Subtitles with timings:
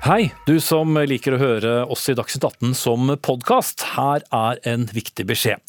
[0.00, 3.82] Hei, du som liker å høre oss i Dagsnytt 18 som podkast.
[3.98, 5.60] Her er en viktig beskjed.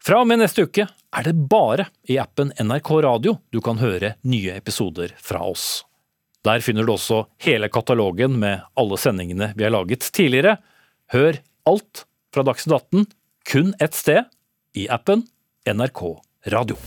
[0.00, 4.14] Fra og med neste uke er det bare i appen NRK Radio du kan høre
[4.24, 5.82] nye episoder fra oss.
[6.48, 10.56] Der finner du også hele katalogen med alle sendingene vi har laget tidligere.
[11.12, 11.36] Hør
[11.68, 13.04] alt fra Dagsnytt 18
[13.52, 14.24] kun ett sted,
[14.76, 15.26] i appen
[15.68, 16.06] NRK
[16.56, 16.80] Radio.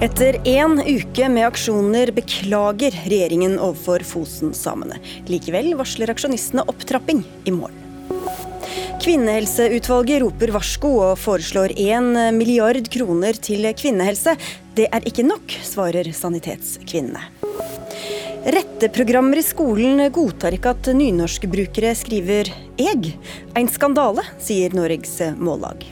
[0.00, 4.96] Etter én uke med aksjoner beklager regjeringen overfor Fosen-samene.
[5.28, 7.76] Likevel varsler aksjonistene opptrapping i morgen.
[9.04, 14.38] Kvinnehelseutvalget roper varsko og foreslår 1 milliard kroner til kvinnehelse.
[14.72, 17.39] Det er ikke nok, svarer Sanitetskvinnene.
[18.40, 22.48] Retteprogrammer i skolen godtar ikke at nynorskbrukere skriver
[22.80, 23.10] 'eg'.
[23.52, 25.84] En skandale, sier Norges Mållag.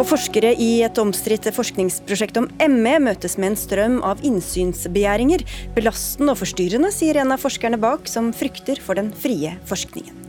[0.00, 5.44] Og forskere i et omstridt forskningsprosjekt om ME møtes med en strøm av innsynsbegjæringer.
[5.76, 10.24] Belastende og forstyrrende, sier en av forskerne bak, som frykter for den frie forskningen.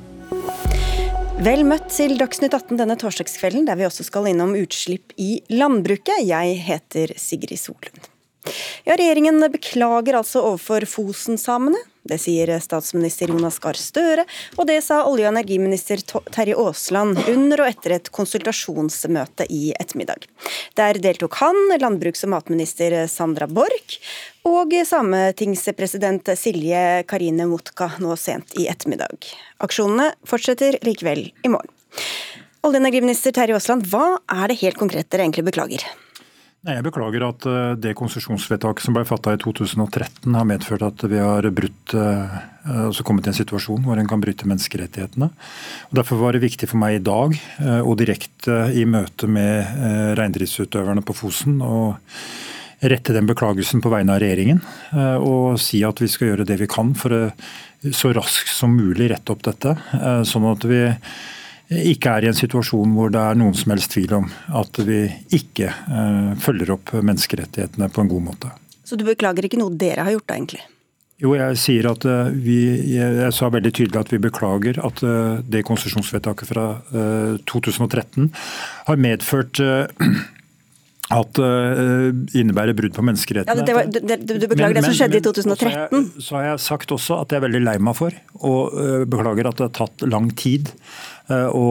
[1.39, 6.25] Vel møtt til Dagsnytt 18 denne torsdagskvelden, der vi også skal innom utslipp i landbruket.
[6.27, 8.16] Jeg heter Sigrid Solund.
[8.87, 11.79] Ja, Regjeringen beklager altså overfor Fosen-samene.
[12.07, 14.23] Det sier statsminister Jonas Gahr Støre,
[14.55, 15.99] og det sa olje- og energiminister
[16.31, 20.23] Terje Aasland under og etter et konsultasjonsmøte i ettermiddag.
[20.79, 23.99] Der deltok han, landbruks- og matminister Sandra Borch
[24.47, 29.27] og sametingspresident Silje Karine Mutka nå sent i ettermiddag.
[29.59, 31.73] Aksjonene fortsetter likevel i morgen.
[32.63, 35.83] Olje- og energiminister Terje Aasland, hva er det helt konkret dere egentlig beklager?
[36.65, 41.19] Jeg beklager at eh, det konsesjonsvedtaket som ble fatta i 2013 har medført at vi
[41.21, 42.33] har brutt, eh,
[42.87, 45.29] altså kommet i en situasjon hvor en kan bryte menneskerettighetene.
[45.91, 50.17] Og derfor var det viktig for meg i dag eh, og direkte i møte med
[50.17, 51.93] reindriftsutøverne på Fosen å
[52.81, 54.59] rette den beklagelsen på vegne av regjeringen
[55.25, 57.21] og si at vi skal gjøre det vi kan for å
[57.89, 59.73] så raskt som mulig rette opp dette.
[60.29, 60.83] sånn at vi
[61.67, 65.01] ikke er i en situasjon hvor det er noen som helst tvil om at vi
[65.35, 68.53] ikke eh, følger opp menneskerettighetene på en god måte.
[68.87, 70.63] Så du beklager ikke noe dere har gjort da, egentlig?
[71.17, 72.59] Jo, jeg sier at uh, vi,
[72.93, 76.65] jeg, jeg, sa veldig tydelig at vi beklager at uh, det konsesjonsvedtaket fra
[77.49, 78.29] 2013
[78.85, 79.57] har medført
[81.07, 83.63] at uh, innebærer brudd på menneskerettighetene.
[83.63, 85.57] Ja, det var, det, du, du beklager men, det som skjedde men, i 2013?
[85.57, 88.17] Så har, jeg, så har jeg sagt også at jeg er veldig lei meg for,
[88.41, 90.73] og uh, beklager at det har tatt lang tid
[91.27, 91.67] å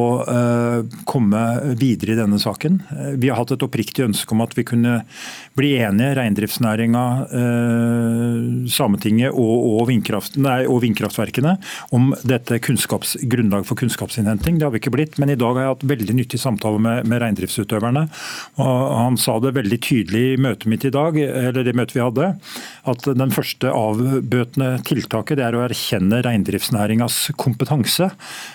[1.09, 1.43] komme
[1.81, 2.81] videre i denne saken.
[3.17, 4.99] Vi har hatt et oppriktig ønske om at vi kunne
[5.57, 7.05] bli enige, reindriftsnæringa,
[8.71, 11.57] Sametinget og, og, vindkraft, nei, og, vindkraftverkene,
[11.97, 14.59] om dette grunnlag for kunnskapsinnhenting.
[14.59, 17.09] Det har vi ikke blitt, men i dag har jeg hatt veldig nyttig samtale med,
[17.09, 18.07] med reindriftsutøverne.
[18.61, 22.33] han sa det veldig tydelig i møtet mitt i dag, eller det møtet vi hadde,
[22.91, 28.11] at den første avbøtende tiltaket det er å erkjenne reindriftsnæringas kompetanse.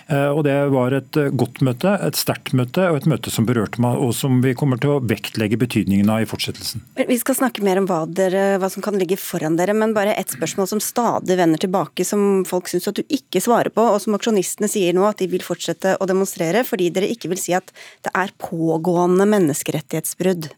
[0.07, 3.81] Eh, og Det var et godt møte, et sterkt møte og et møte som berørte
[3.83, 6.83] meg, og som vi kommer til å vektlegge betydningen av i fortsettelsen.
[7.07, 10.15] Vi skal snakke mer om hva, dere, hva som kan ligge foran dere, men bare
[10.19, 14.01] et spørsmål som stadig vender tilbake, som folk syns at du ikke svarer på, og
[14.03, 17.55] som aksjonistene sier nå at de vil fortsette å demonstrere fordi dere ikke vil si
[17.57, 17.73] at
[18.05, 20.51] det er pågående menneskerettighetsbrudd.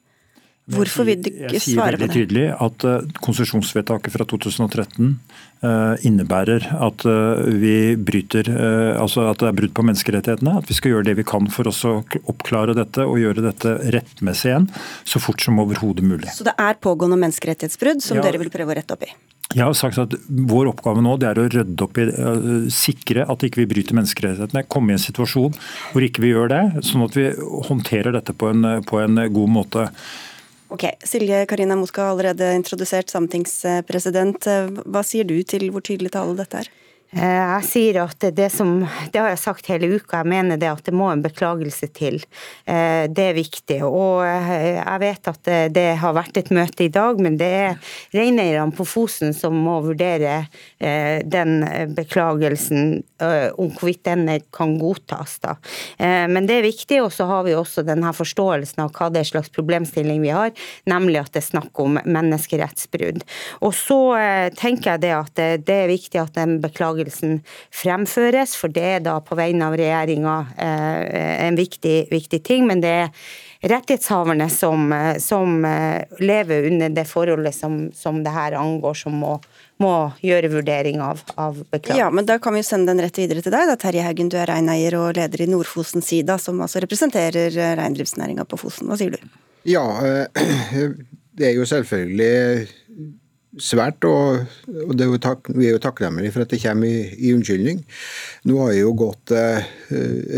[0.72, 1.58] Hvorfor vil du ikke svare på det?
[1.58, 5.10] Jeg sier veldig tydelig at eh, konsesjonsvedtaket fra 2013
[5.68, 8.48] eh, innebærer at eh, vi bryter
[8.96, 10.56] altså at det er brudd på menneskerettighetene.
[10.64, 11.98] At vi skal gjøre det vi kan for å
[12.32, 14.72] oppklare dette og gjøre dette rettmessig igjen
[15.04, 16.32] så fort som overhodet mulig.
[16.32, 18.28] Så det er pågående menneskerettighetsbrudd som ja.
[18.30, 19.12] dere vil prøve å rette opp i?
[19.54, 22.08] Jeg har sagt at Vår oppgave nå det er å rydde opp i,
[22.74, 24.64] sikre at ikke vi ikke bryter menneskerettighetene.
[24.72, 25.58] Komme i en situasjon
[25.92, 27.28] hvor ikke vi gjør det, sånn at vi
[27.68, 29.92] håndterer dette på en, på en god måte.
[30.74, 34.48] Ok, Silje Karina Moska har allerede introdusert sametingspresident.
[34.90, 36.70] Hva sier du til hvor tydelig tale dette er?
[37.14, 38.80] Eh, jeg sier at det som
[39.12, 40.24] Det har jeg sagt hele uka.
[40.24, 42.20] Jeg mener det at det må en beklagelse til.
[42.66, 43.80] Eh, det er viktig.
[43.86, 47.94] Og eh, jeg vet at det har vært et møte i dag, men det er
[48.16, 50.46] reineierne på Fosen som må vurdere
[50.80, 51.64] den
[51.96, 55.38] beklagelsen, om hvorvidt den kan godtas.
[55.44, 55.56] da.
[56.00, 59.30] Men det er viktig, og så har vi også denne forståelsen av hva det er
[59.30, 60.52] slags problemstilling vi har,
[60.90, 63.24] nemlig at det er snakk om menneskerettsbrudd.
[63.64, 64.00] Og så
[64.60, 67.42] tenker jeg det at det er viktig at den beklagelsen beklagelsen
[67.72, 72.68] fremføres, for det er da på vegne av regjeringa eh, en viktig, viktig ting.
[72.68, 73.10] men det er
[73.64, 79.14] rettighetshaverne som, eh, som, eh, lever under det forholdet som, som det her angår, som
[79.14, 79.42] må,
[79.80, 82.00] må gjøre vurdering av, av beklagelse.
[82.00, 83.68] Ja, men da kan vi jo sende den rett videre til deg.
[83.68, 88.46] da, Terje Haugen, du er reineier og leder i Nordfosen Sida, som altså representerer reindriftsnæringa
[88.46, 88.88] på Fosen.
[88.88, 89.18] Hva sier du?
[89.64, 89.86] Ja,
[91.40, 92.68] det er jo selvfølgelig
[93.62, 94.46] svært, og,
[94.88, 97.84] og er tak, vi er jo takknemlige for at det kommer i, i unnskyldning.
[98.50, 99.66] Nå har det jo gått eh,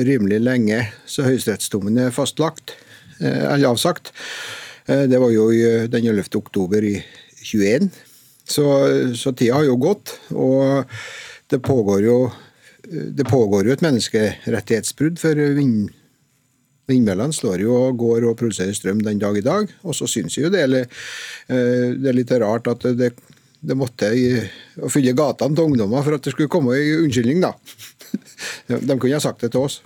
[0.07, 2.75] rimelig lenge så høyesterettsdommen er fastlagt,
[3.21, 4.12] eh, eller avsagt.
[4.88, 5.47] Eh, det var jo
[5.91, 6.27] den 11.
[6.41, 6.97] oktober i
[7.45, 7.91] 21.
[8.45, 8.65] Så,
[9.18, 10.85] så tida har jo gått, og
[11.50, 12.18] det pågår jo,
[12.85, 15.18] det pågår jo et menneskerettighetsbrudd.
[15.21, 15.89] for vind,
[16.89, 19.71] Vindmøllene står jo og går og produserer strøm den dag i dag.
[19.83, 23.13] Og så syns jo det, eh, det er litt rart at det,
[23.65, 24.11] det måtte
[24.77, 27.55] å fylle gatene til ungdommer for at det skulle komme en unnskyldning, da.
[28.69, 29.81] De kunne ha sagt det til oss.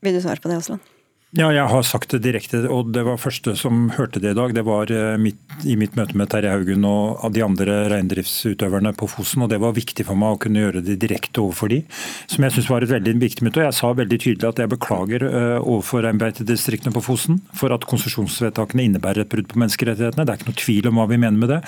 [0.00, 0.99] Vil du svare på det, Aasland?
[1.30, 4.50] Ja, jeg har sagt det direkte, og det var første som hørte det i dag.
[4.50, 9.06] Det var eh, mitt, i mitt møte med Terje Haugen og de andre reindriftsutøverne på
[9.12, 9.44] Fosen.
[9.44, 11.84] og Det var viktig for meg å kunne gjøre det direkte overfor de,
[12.26, 13.60] som jeg syns var et veldig viktig møte.
[13.62, 17.86] og Jeg sa veldig tydelig at jeg beklager eh, overfor reinbeitedistriktene på Fosen for at
[17.94, 20.26] konsesjonsvedtakene innebærer et brudd på menneskerettighetene.
[20.26, 21.60] Det er ikke noe tvil om hva vi mener med det.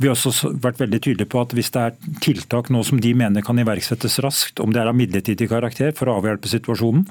[0.00, 3.12] Vi har også vært veldig tydelige på at hvis det er tiltak nå som de
[3.12, 7.04] mener kan iverksettes raskt, om det er av midlertidig karakter for å avhjelpe situasjonen,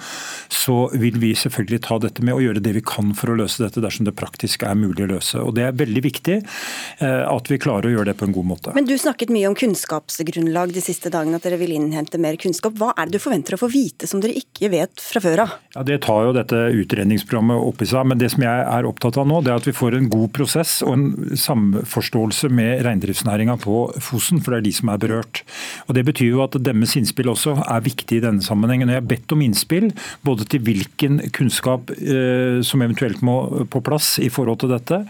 [0.49, 3.63] så vil vi selvfølgelig ta dette med å gjøre det vi kan for å løse
[3.63, 5.41] dette dersom det praktisk er mulig å løse.
[5.43, 8.49] Og Det er veldig viktig eh, at vi klarer å gjøre det på en god
[8.53, 8.73] måte.
[8.75, 12.77] Men Du snakket mye om kunnskapsgrunnlag de siste dagene, at dere vil innhente mer kunnskap.
[12.79, 15.57] Hva er det du forventer å få vite som dere ikke vet fra før av?
[15.75, 18.07] Ja, Det tar jo dette utredningsprogrammet opp i seg.
[18.09, 20.31] Men det som jeg er opptatt av nå, det er at vi får en god
[20.35, 25.43] prosess og en samforståelse med reindriftsnæringa på Fosen, for det er de som er berørt.
[25.87, 28.89] Og Det betyr jo at deres innspill også er viktig i denne sammenhengen.
[28.89, 29.91] Jeg har bedt om innspill
[30.25, 35.01] både til hvilken kunnskap Eh, som eventuelt må på plass i forhold til dette.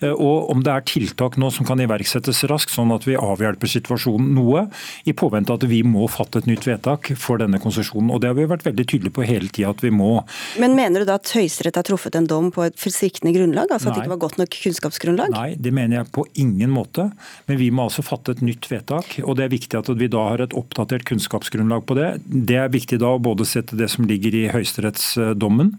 [0.00, 3.70] Eh, og om det er tiltak nå som kan iverksettes raskt, sånn at vi avhjelper
[3.70, 4.66] situasjonen noe,
[5.08, 8.12] i påvente at vi må fatte et nytt vedtak for denne konsesjonen.
[8.14, 10.22] Og Det har vi vært veldig tydelige på hele tida at vi må.
[10.60, 13.70] Men mener du da at Høyesterett har truffet en dom på et sviktende grunnlag?
[13.70, 13.92] Altså Nei.
[13.92, 15.34] at det ikke var godt nok kunnskapsgrunnlag?
[15.34, 17.10] Nei, det mener jeg på ingen måte.
[17.48, 19.18] Men vi må altså fatte et nytt vedtak.
[19.24, 22.10] Og det er viktig at vi da har et oppdatert kunnskapsgrunnlag på det.
[22.26, 25.74] Det er viktig da å både sette det som ligger i høyesterettsdommen,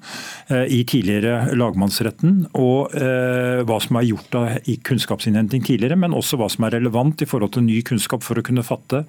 [0.48, 4.37] Eh, i tidligere lagmannsretten, og eh, hva som er gjort
[4.69, 8.39] i kunnskapsinnhenting tidligere, men også hva som er relevant i forhold til ny kunnskap for
[8.39, 9.03] å kunne fatte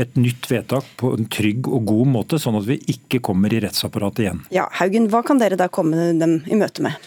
[0.00, 3.62] et nytt vedtak på en trygg og god måte, sånn at vi ikke kommer i
[3.64, 4.44] rettsapparatet igjen.
[4.54, 6.98] Ja, Haugen, Hva kan dere da komme dem i møte med?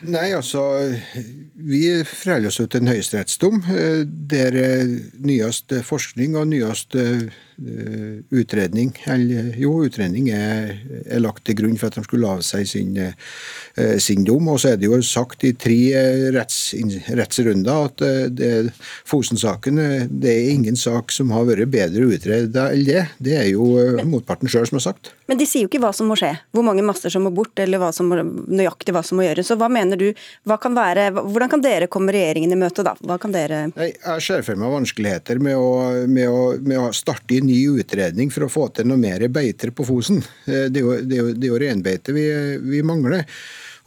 [0.00, 0.62] Nei, altså
[1.60, 4.58] Vi forholder oss til en høyesterettsdom eh, der
[5.20, 6.96] nyest forskning og nyest
[7.60, 12.46] Eh, utredning eller, jo, utredning er, er, lagt til grunn for at de skulle lage
[12.46, 14.48] seg sin, eh, sin dom.
[14.48, 16.72] Og så er det jo sagt i tre eh, retts,
[17.18, 18.50] rettsrunder at det,
[19.04, 19.76] Fosen-saken
[20.22, 23.04] det er ingen sak som har vært bedre utredet enn det.
[23.20, 23.66] Det er jo
[24.08, 25.12] motparten sjøl som har sagt.
[25.28, 27.52] Men de sier jo ikke hva som må skje, hvor mange master som må bort,
[27.60, 29.50] eller hva som nøyaktig hva som må gjøres.
[29.52, 30.08] Så hva mener du,
[30.48, 32.94] hva kan være, hvordan kan dere komme regjeringen i møte da?
[33.06, 35.70] Hva kan dere Jeg ser for meg vanskeligheter med å,
[36.10, 39.74] med å, med å starte en ny utredning for å få til noe mer beiter
[39.74, 40.22] på Fosen.
[40.50, 42.26] Eh, det er jo, det er jo, det er jo renbeite vi,
[42.64, 43.26] vi, mangler.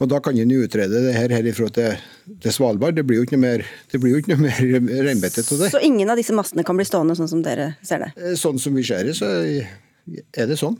[0.02, 2.00] Og Da kan en utrede det her herifra til,
[2.42, 2.96] til, Svalbard.
[2.96, 4.58] Det blir jo ikke noe mer, det blir jo ikke noe mer
[5.06, 5.70] reinbeite av det.
[5.72, 8.10] Så ingen av disse mastene kan bli stående sånn som dere ser det?
[8.18, 10.78] Eh, sånn som vi ser det, så er det sånn.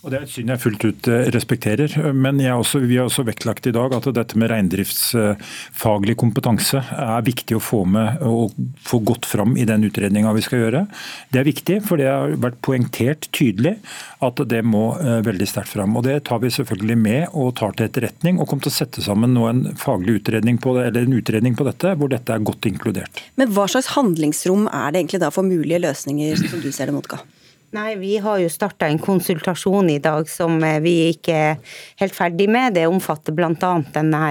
[0.00, 1.94] Og Det er et syn jeg fullt ut eh, respekterer.
[2.16, 7.58] Men også, vi har også vektlagt i dag at dette med reindriftsfaglig kompetanse er viktig
[7.58, 8.54] å få med og
[8.86, 10.82] få godt fram i den utredninga vi skal gjøre.
[11.28, 13.76] Det er viktig, for det har vært poengtert tydelig
[14.24, 15.98] at det må eh, veldig sterkt fram.
[16.00, 19.04] Og Det tar vi selvfølgelig med og tar til etterretning, og kommer til å sette
[19.04, 22.48] sammen nå en faglig utredning på, det, eller en utredning på dette, hvor dette er
[22.48, 23.20] godt inkludert.
[23.36, 26.96] Men Hva slags handlingsrom er det egentlig da for mulige løsninger, som du ser det,
[26.96, 27.20] Motka?
[27.70, 32.16] Nei, vi har jo starta en konsultasjon i dag som eh, vi ikke er helt
[32.16, 32.74] ferdig med.
[32.74, 33.68] Det omfatter bl.a.
[33.94, 34.22] denne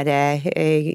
[0.52, 0.90] eh,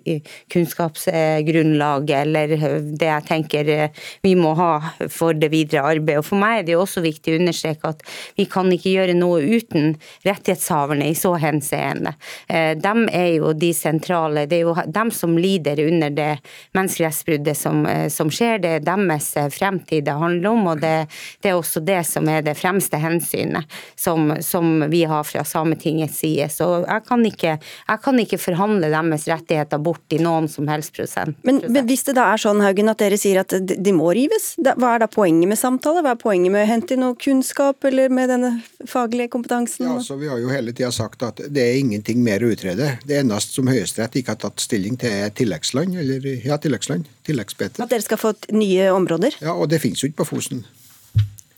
[0.53, 2.53] kunnskapsgrunnlaget, eller
[3.01, 4.75] det jeg tenker eh, vi må ha
[5.09, 6.21] for det videre arbeidet.
[6.21, 8.05] Og For meg er det også viktig å understreke at
[8.37, 9.95] vi kan ikke gjøre noe uten
[10.29, 12.13] rettighetshaverne i så henseende.
[12.45, 14.45] De er jo de sentrale.
[14.51, 16.29] Det er jo dem som lider under det
[16.77, 18.61] menneskerettsbruddet som, som skjer.
[18.61, 20.95] Det er deres fremtid det handler om, og det,
[21.41, 25.45] det er også det som er er det fremste hensynet som, som vi har fra
[25.47, 26.49] Sametingets side.
[26.53, 30.95] Så jeg kan, ikke, jeg kan ikke forhandle deres rettigheter bort i noen som helst
[30.97, 31.39] prosent.
[31.47, 34.55] Men, men, hvis det da er sånn Haugen, at dere sier at de må rives,
[34.61, 36.05] hva er da poenget med samtale?
[36.05, 38.53] Hva er poenget med å hente inn noe kunnskap eller med denne
[38.91, 39.87] faglige kompetansen?
[39.89, 42.95] Ja, så Vi har jo hele tida sagt at det er ingenting mer å utrede.
[43.05, 45.99] Det eneste som Høyesterett ikke har tatt stilling til, er tilleggsland.
[46.01, 47.09] Eller ja, tilleggsland.
[47.27, 47.83] Tilleggsbete.
[47.83, 49.39] At dere skal få nye områder?
[49.45, 50.65] Ja, og det finnes jo ikke på Fosen.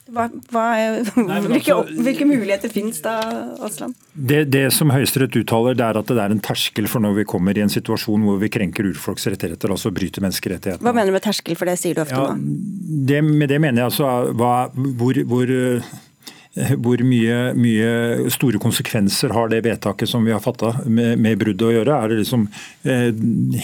[0.06, 3.16] Hva, hva er, hvilke, altså- hvilke, muligheter finnes da,
[3.58, 3.96] Aasland?
[4.14, 7.24] Det, det som Høyesterett uttaler, det er at det er en terskel for når vi
[7.26, 10.86] kommer i en situasjon hvor vi krenker urfolks rettigheter, altså bryter menneskerettighetene.
[10.86, 12.58] Hva mener du med terskel, for det sier du ofte Ja, nå?
[13.10, 14.54] det, med det mener jeg altså hva,
[15.00, 15.54] hvor, hvor
[16.56, 21.66] hvor mye, mye, store konsekvenser har det vedtaket som vi har fatta med, med bruddet
[21.68, 21.96] å gjøre?
[21.96, 22.46] Er det liksom
[22.88, 23.10] eh,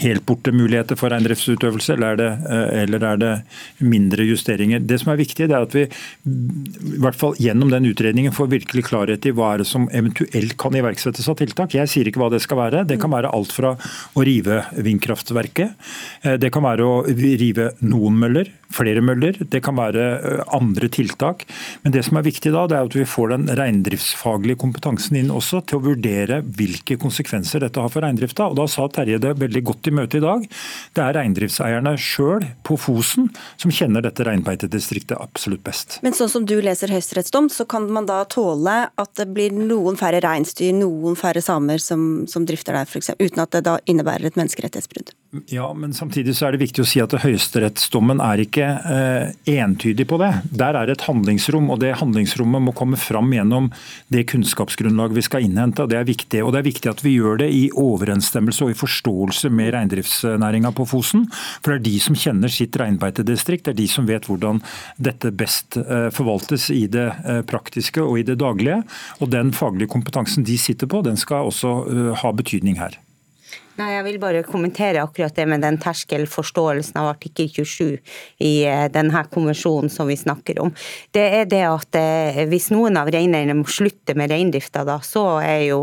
[0.03, 3.33] helt borte muligheter for reindriftsutøvelse, eller er, det, eh, eller er det
[3.81, 4.85] mindre justeringer?
[4.85, 8.53] Det som er viktig, det er at vi i hvert fall gjennom den utredningen får
[8.53, 11.79] virkelig klarhet i hva er det som eventuelt kan iverksettes av tiltak.
[11.79, 12.85] Jeg sier ikke hva det skal være.
[12.89, 13.73] Det kan være alt fra
[14.13, 15.79] å rive vindkraftverket,
[16.27, 20.89] eh, det kan være å rive noen møller, flere møller, det kan være eh, andre
[20.93, 21.45] tiltak.
[21.85, 25.33] Men det som er viktig da, det er at vi får den reindriftsfaglige kompetansen inn
[25.35, 28.49] også til å vurdere hvilke konsekvenser dette har for reindrifta.
[28.51, 30.47] Og Da sa Terje det veldig godt i møtet i dag.
[30.97, 35.99] Det er reindriftseierne sjøl på Fosen som kjenner dette reinbeitedistriktet absolutt best.
[36.05, 39.99] Men sånn som du leser høyesterettsdom, så kan man da tåle at det blir noen
[40.01, 44.31] færre reinsdyr, noen færre samer som, som drifter der, f.eks., uten at det da innebærer
[44.31, 45.15] et menneskerettighetsbrudd?
[45.49, 50.05] Ja, men samtidig så er det viktig å si at høyesterettsdommen er ikke eh, entydig
[50.11, 50.29] på det.
[50.53, 53.71] Der er et handlingsrom, og det handlingsrommet må komme fram gjennom
[54.13, 55.87] det kunnskapsgrunnlaget vi skal innhente.
[55.87, 58.75] og Det er viktig og det er viktig at vi gjør det i overensstemmelse og
[58.75, 61.25] i forståelse med reindriftsnæringa på Fosen.
[61.33, 64.61] For det er de som kjenner sitt reinbeitedistrikt, det er de som vet hvordan
[65.01, 68.83] dette best eh, forvaltes i det eh, praktiske og i det daglige.
[69.25, 73.01] Og den faglige kompetansen de sitter på, den skal også eh, ha betydning her.
[73.79, 77.99] Nei, Jeg vil bare kommentere akkurat det med den terskelforståelsen av artikkel 27
[78.45, 78.53] i
[78.93, 80.73] denne konvensjonen som vi snakker om.
[81.15, 81.99] Det er det at
[82.51, 85.81] hvis noen av reineierne må slutte med reindrifta, da, så er jo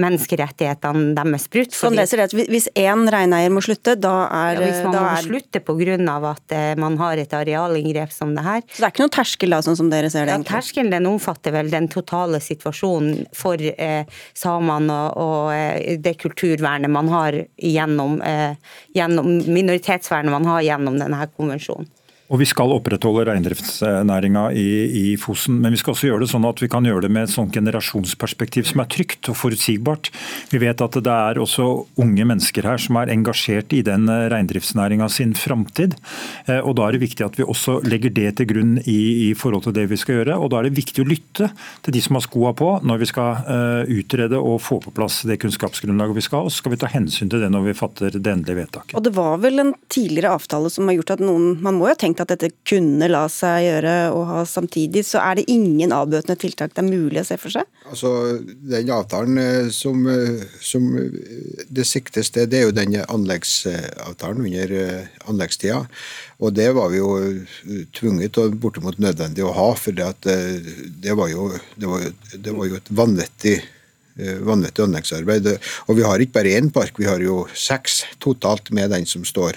[0.00, 1.74] menneskerettighetene deres brutt.
[1.76, 5.26] Sånn det at Hvis én reineier må slutte, da er ja, Hvis man må er,
[5.26, 6.32] slutte pga.
[6.32, 8.62] at man har et arealinngrep som det her.
[8.68, 10.32] Så det er ikke noen terskel da, sånn som dere ser det?
[10.32, 10.52] Ja, egentlig?
[10.52, 14.04] terskelen den omfatter vel den totale situasjonen for eh,
[14.38, 18.54] samene og, og eh, det kulturvernet man har gjennom, eh,
[18.94, 21.88] gjennom minoritetsvernet man har gjennom denne konvensjonen.
[22.32, 26.46] Og Vi skal opprettholde reindriftsnæringa i, i, Fosen, men vi skal også gjøre det sånn
[26.48, 30.08] at vi kan gjøre det med et sånt generasjonsperspektiv som er trygt og forutsigbart.
[30.48, 31.66] Vi vet at det er også
[32.00, 35.98] unge mennesker her som er engasjert i den reindriftsnæringa sin framtid.
[36.46, 39.34] Eh, og Da er det viktig at vi også legger det til grunn i, i,
[39.36, 40.38] forhold til det vi skal gjøre.
[40.40, 41.50] Og Da er det viktig å lytte
[41.84, 45.20] til de som har skoa på når vi skal uh, utrede og få på plass
[45.28, 46.48] det kunnskapsgrunnlaget vi skal.
[46.48, 48.96] Og så skal vi ta hensyn til det når vi fatter det endelige vedtaket.
[48.96, 51.92] Og det var vel en tidligere avtale som har gjort at noen Man må jo
[51.92, 55.94] ha tenkt at dette kunne la seg gjøre å ha samtidig, så er det ingen
[55.94, 57.68] avbøtende tiltak det er mulig å se for seg?
[57.88, 58.12] Altså,
[58.42, 60.86] Den avtalen eh, som, eh, som
[61.68, 65.82] det siktes til, det er jo den anleggsavtalen under eh, anleggstida.
[66.42, 67.12] Og det var vi jo
[67.96, 72.70] tvunget og bortimot nødvendig å ha, for det, det, var, jo, det, var, det var
[72.70, 73.60] jo et vanvittig
[74.12, 75.46] vanvittig anleggsarbeid.
[75.88, 79.24] Og vi har ikke bare én park, vi har jo seks totalt med den som
[79.24, 79.56] står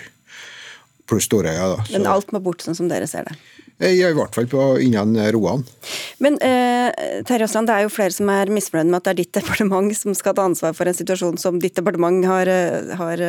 [1.09, 1.75] pluss Storøya.
[1.75, 1.85] da.
[1.93, 3.37] Men alt må bort, sånn som dere ser det?
[3.77, 5.65] Ja, I hvert fall på, innen Roan.
[6.23, 6.93] Men eh,
[7.27, 9.91] Terje Aasland, det er jo flere som er misfornøyd med at det er ditt departement
[9.97, 12.51] som skal ta ansvar for en situasjon som ditt departement har,
[13.01, 13.25] har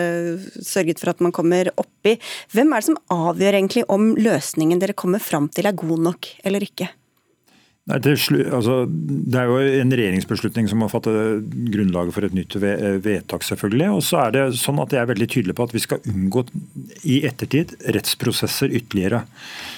[0.63, 2.15] sørget for at man kommer opp i.
[2.55, 6.31] Hvem er det som avgjør egentlig om løsningen dere kommer fram til er god nok
[6.47, 6.93] eller ikke?
[7.87, 11.13] Nei, altså, det, er jo en regjeringsbeslutning som må fatte
[11.71, 13.91] grunnlaget for et nytt vedtak, selvfølgelig.
[13.95, 16.43] Og så er det sånn at jeg er veldig tydelig på at vi skal unngå
[17.07, 19.21] i ettertid rettsprosesser ytterligere.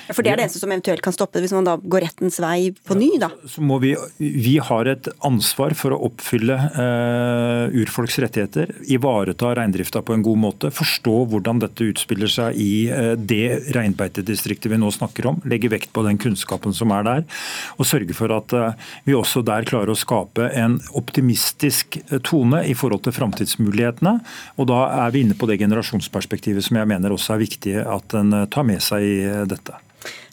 [0.08, 2.40] Ja, for det er det eneste som eventuelt kan stoppe hvis man da går rettens
[2.40, 3.28] vei på ny, da?
[3.44, 10.00] Så må vi, vi har et ansvar for å oppfylle uh, urfolks rettigheter, ivareta reindrifta
[10.00, 14.88] på en god måte, forstå hvordan dette utspiller seg i uh, det reinbeitedistriktet vi nå
[14.96, 17.28] snakker om, legge vekt på den kunnskapen som er der.
[17.76, 22.76] og sørge for at uh, vi også der klarer å skape en optimistisk tone i
[22.78, 24.18] forhold til framtidsmulighetene.
[24.58, 28.16] Og da er vi inne på det generasjonsperspektivet som jeg mener også er viktig at
[28.18, 29.76] en tar med seg i dette.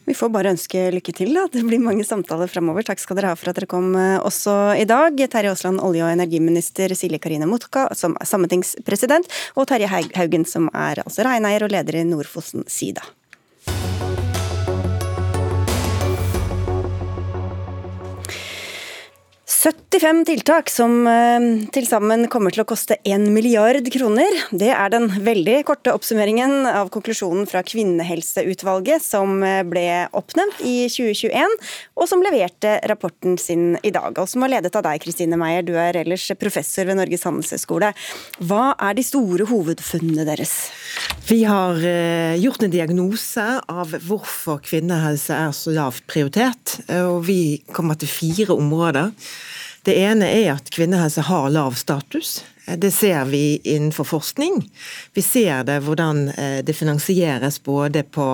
[0.06, 1.34] Vi får bare ønske lykke til.
[1.34, 1.48] da.
[1.50, 2.86] Det blir mange samtaler framover.
[2.86, 5.18] Takk skal dere ha for at dere kom også i dag.
[5.18, 9.26] Terje Aasland, olje- og energiminister, Silje Karine Motka, som er sametingspresident,
[9.58, 13.02] og Terje Haugen, som er altså reineier og leder i Nordfossen Sida.
[19.46, 24.40] 75 tiltak som eh, til sammen kommer til å koste 1 milliard kroner.
[24.50, 29.86] Det er den veldig korte oppsummeringen av konklusjonen fra Kvinnehelseutvalget som eh, ble
[30.18, 31.54] oppnevnt i 2021,
[31.94, 34.18] og som leverte rapporten sin i dag.
[34.18, 37.94] Og som var ledet av deg, Kristine Meyer, du er ellers professor ved Norges handelshøyskole.
[38.50, 40.56] Hva er de store hovedfunnene deres?
[41.30, 47.62] Vi har eh, gjort en diagnose av hvorfor kvinnehelse er så lavt prioritert, og vi
[47.70, 49.14] kommer til fire områder.
[49.86, 52.40] Det ene er at kvinnehelse har lav status.
[52.66, 54.64] Det ser vi innenfor forskning.
[55.14, 58.26] Vi ser det hvordan eh, det finansieres både på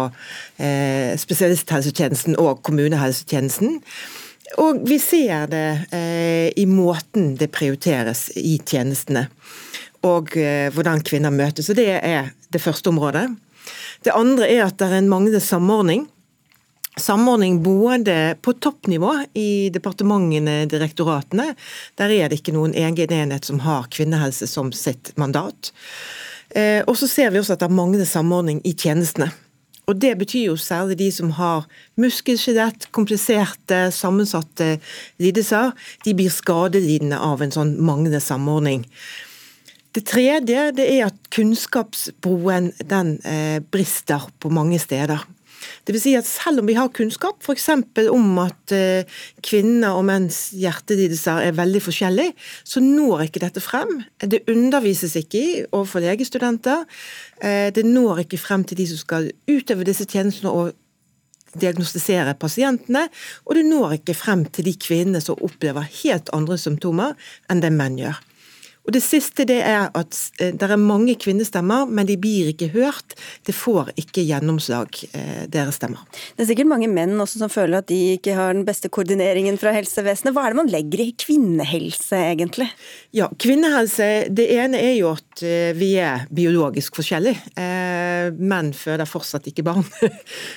[0.55, 3.81] eh, spesialisthelsetjenesten og kommunehelsetjenesten.
[4.63, 9.27] Og vi ser det eh, i måten det prioriteres i tjenestene.
[10.08, 10.31] Og
[10.74, 11.67] hvordan kvinner møtes.
[11.70, 13.27] Og det er det første området.
[14.01, 16.08] Det andre er at det er en manglende samordning
[17.00, 21.53] samordning både på toppnivå i departementene, direktoratene.
[22.00, 25.71] Der er det ikke noen egen enhet som har kvinnehelse som sitt mandat.
[26.55, 29.31] Eh, og så ser vi også at det er manglende samordning i tjenestene.
[29.89, 31.65] Og Det betyr jo særlig de som har
[32.00, 34.77] muskelskjelett, kompliserte, sammensatte
[35.19, 35.74] lidelser.
[36.05, 38.86] De blir skadelidende av en sånn manglende samordning.
[39.91, 45.25] Det tredje det er at kunnskapsbroen den eh, brister på mange steder.
[45.85, 47.69] Det vil si at selv om vi har kunnskap f.eks.
[48.11, 49.07] om at eh,
[49.45, 54.01] kvinner og menns hjertelidelser er veldig forskjellige, så når ikke dette frem.
[54.21, 56.85] Det undervises ikke i overfor legestudenter.
[57.41, 60.73] Eh, det når ikke frem til de som skal utøve disse tjenestene og
[61.59, 63.07] diagnostisere pasientene,
[63.45, 67.17] og det når ikke frem til de kvinnene som opplever helt andre symptomer
[67.51, 68.21] enn det menn gjør.
[68.81, 72.71] Og Det siste det er at eh, det er mange kvinnestemmer, men de blir ikke
[72.73, 73.13] hørt.
[73.45, 76.01] Det får ikke gjennomslag, eh, deres stemmer.
[76.35, 79.59] Det er sikkert mange menn også som føler at de ikke har den beste koordineringen
[79.61, 80.33] fra helsevesenet.
[80.33, 82.71] Hva er det man legger i kvinnehelse, egentlig?
[83.13, 87.53] Ja, Kvinnehelse, det ene er jo at eh, vi er biologisk forskjellige.
[88.41, 89.85] Menn føder fortsatt ikke barn.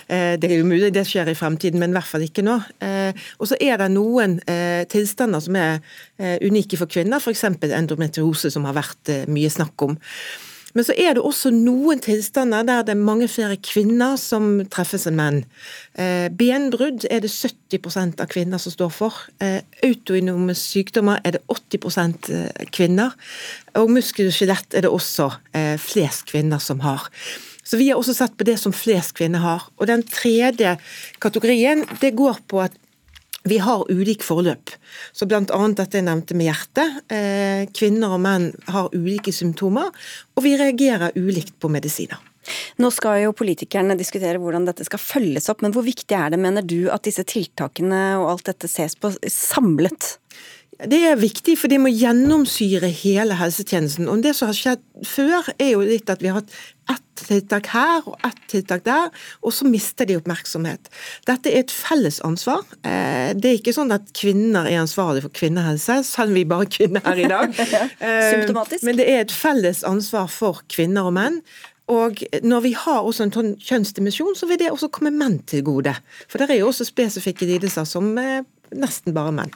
[0.09, 2.55] Det er jo mulig det skjer i fremtiden, men i hvert fall ikke nå.
[3.41, 4.37] Og så er det noen
[4.91, 5.81] tilstander som er
[6.45, 7.45] unike for kvinner, f.eks.
[7.49, 9.99] endometriose endometriose som har vært eh, mye snakk om.
[10.75, 15.07] Men så er det også noen tilstander der det er mange flere kvinner som treffes
[15.07, 15.45] enn menn.
[15.95, 19.15] Eh, benbrudd er det 70% av kvinner som står for.
[19.39, 23.15] Eh, autoinome sykdommer er det 80 kvinner.
[23.79, 25.31] Og muskel og skjelett er det også
[25.79, 27.07] flest kvinner som har.
[27.65, 29.63] Så Vi har også sett på det som flest kvinner har.
[29.79, 30.77] Og Den tredje
[31.23, 32.75] kategorien det går på at
[33.45, 34.73] vi har ulik forløp.
[35.13, 37.01] Så annet dette jeg nevnte med hjertet.
[37.13, 39.91] Eh, kvinner og menn har ulike symptomer,
[40.35, 42.21] og vi reagerer ulikt på medisiner.
[42.81, 46.41] Nå skal jo politikerne diskutere hvordan dette skal følges opp, men hvor viktig er det,
[46.41, 50.17] mener du, at disse tiltakene og alt dette ses på samlet?
[50.75, 54.09] Det er viktig, for det må gjennomsyre hele helsetjenesten.
[54.11, 56.55] Og Det som har skjedd før, er jo litt at vi har hatt
[56.91, 60.91] ett tiltak her og ett tiltak der, og så mister de oppmerksomhet.
[61.29, 62.65] Dette er et felles ansvar.
[62.83, 66.67] Eh, det er ikke sånn at kvinner er ansvarlig for kvinnehelse, selv om vi bare
[66.67, 67.55] er kvinner her i dag.
[68.35, 68.83] Symptomatisk.
[68.83, 71.39] Eh, men det er et felles ansvar for kvinner og menn.
[71.93, 75.63] Og når vi har også en sånn kjønnsdimensjon, så vil det også komme menn til
[75.65, 75.93] gode.
[76.27, 79.53] For det er jo også spesifikke lidelser som nesten bare menn.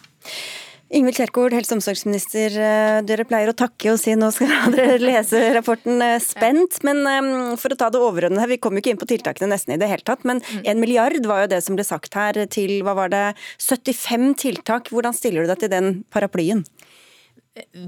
[0.88, 2.54] Ingvild Kjerkol, helse- og omsorgsminister.
[2.56, 6.80] Eh, dere pleier å takke og si nå skal dere lese rapporten eh, spent.
[6.86, 7.28] Men um,
[7.60, 9.80] for å ta det overordnede her, vi kom jo ikke inn på tiltakene nesten i
[9.80, 10.24] det hele tatt.
[10.28, 10.62] Men mm.
[10.72, 13.24] en milliard var jo det som ble sagt her til hva var det,
[13.60, 14.88] 75 tiltak.
[14.94, 16.64] Hvordan stiller du deg til den paraplyen?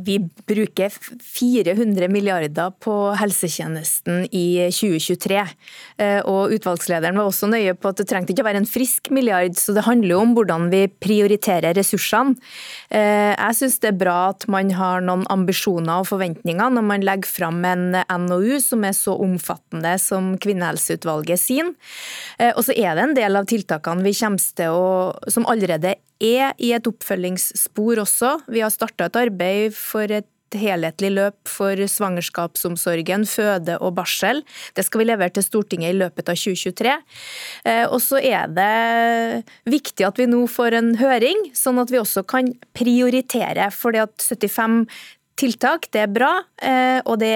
[0.05, 0.17] Vi
[0.49, 5.41] bruker 400 milliarder på helsetjenesten i 2023.
[6.01, 9.11] Eh, og Utvalgslederen var også nøye på at det trengte ikke å være en frisk
[9.15, 12.37] milliard, så det handler jo om hvordan vi prioriterer ressursene.
[12.91, 17.07] Eh, jeg syns det er bra at man har noen ambisjoner og forventninger når man
[17.07, 17.89] legger fram en
[18.27, 21.75] NOU som er så omfattende som Kvinnehelseutvalget sin.
[22.39, 24.87] Eh, og så er det en del av tiltakene vi kommer til å,
[25.31, 28.37] som allerede er i et oppfølgingsspor også.
[28.53, 30.29] Vi har starta et arbeid for et
[30.59, 34.43] helhetlig løp for svangerskapsomsorgen, føde og barsel.
[34.75, 36.97] Det skal vi levere til Stortinget i løpet av 2023.
[37.71, 42.01] Eh, og så er det viktig at vi nå får en høring, sånn at vi
[42.03, 43.71] også kan prioritere.
[43.71, 44.87] at 75
[45.40, 45.88] tiltak.
[45.94, 46.31] Det er bra,
[46.62, 47.33] eh, og det,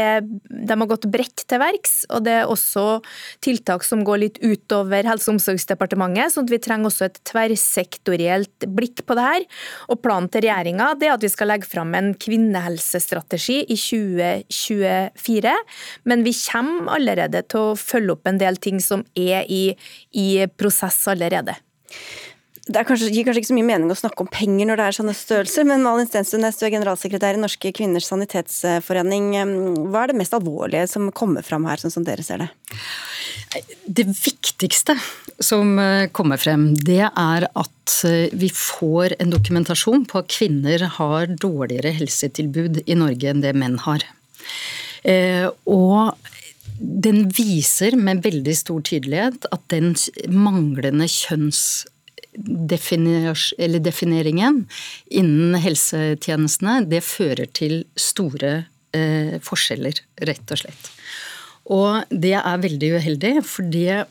[0.51, 1.95] de har gått bredt til verks.
[2.13, 3.01] Og det er også
[3.45, 8.69] tiltak som går litt utover Helse- og omsorgsdepartementet, sånn at vi trenger også et tverrsektorielt
[8.77, 9.47] blikk på det her.
[9.89, 15.57] Og planen til regjeringa er at vi skal legge fram en kvinnehelsestrategi i 2024.
[16.05, 19.65] Men vi kommer allerede til å følge opp en del ting som er i,
[20.13, 21.57] i prosess allerede.
[22.65, 24.97] Det kanskje, gir kanskje ikke så mye mening å snakke om penger når det er
[24.97, 29.35] sånne størrelser, men Malin Stensundnes, du er generalsekretær i Norske kvinners sanitetsforening.
[29.93, 32.49] Hva er det mest alvorlige som kommer fram her, sånn som dere ser det?
[33.85, 34.97] Det viktigste
[35.45, 40.87] som eh, kommer frem, det er at eh, vi får en dokumentasjon på at kvinner
[40.97, 44.07] har dårligere helsetilbud i Norge enn det menn har.
[45.05, 46.17] Eh, og
[46.79, 49.93] den viser med veldig stor tydelighet at den
[50.33, 51.07] manglende
[52.35, 54.65] kjønnsdefineringen
[55.11, 59.95] innen helsetjenestene, det fører til store eh, forskjeller,
[60.27, 60.91] rett og slett.
[61.73, 64.05] Og det er veldig uheldig, fordi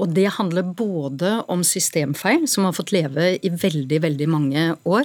[0.00, 5.04] og det handler både om systemfeil, som har fått leve i veldig veldig mange år.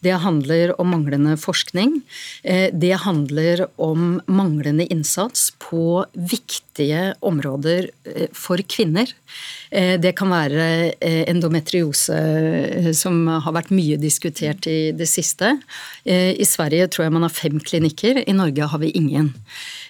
[0.00, 1.98] Det handler om manglende forskning.
[2.42, 6.71] Eh, det handler om manglende innsats på viktige
[7.20, 9.10] områder eh, for kvinner.
[9.70, 15.56] Eh, det kan være endometriose, som har vært mye diskutert i det siste.
[16.04, 19.32] I Sverige tror jeg man har fem klinikker, i Norge har vi ingen.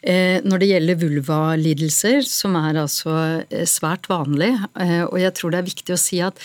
[0.02, 4.50] Når det gjelder vulvalidelser, som er altså svært vanlig,
[5.08, 6.38] og jeg tror det er viktig å si at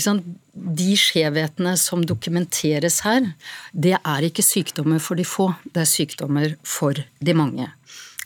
[0.00, 3.32] sant, de skjevhetene som dokumenteres her,
[3.72, 7.70] det er ikke sykdommer for de få, det er sykdommer for de mange.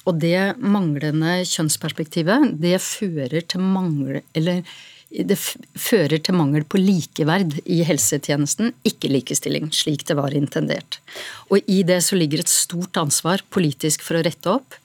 [0.07, 4.63] Og det manglende kjønnsperspektivet, det fører til mangel, eller
[5.07, 10.99] det fører til mangel på likeverd i helsetjenesten, ikke likestilling, slik det var intendert.
[11.47, 14.79] Og i det så ligger et stort ansvar politisk for å rette opp.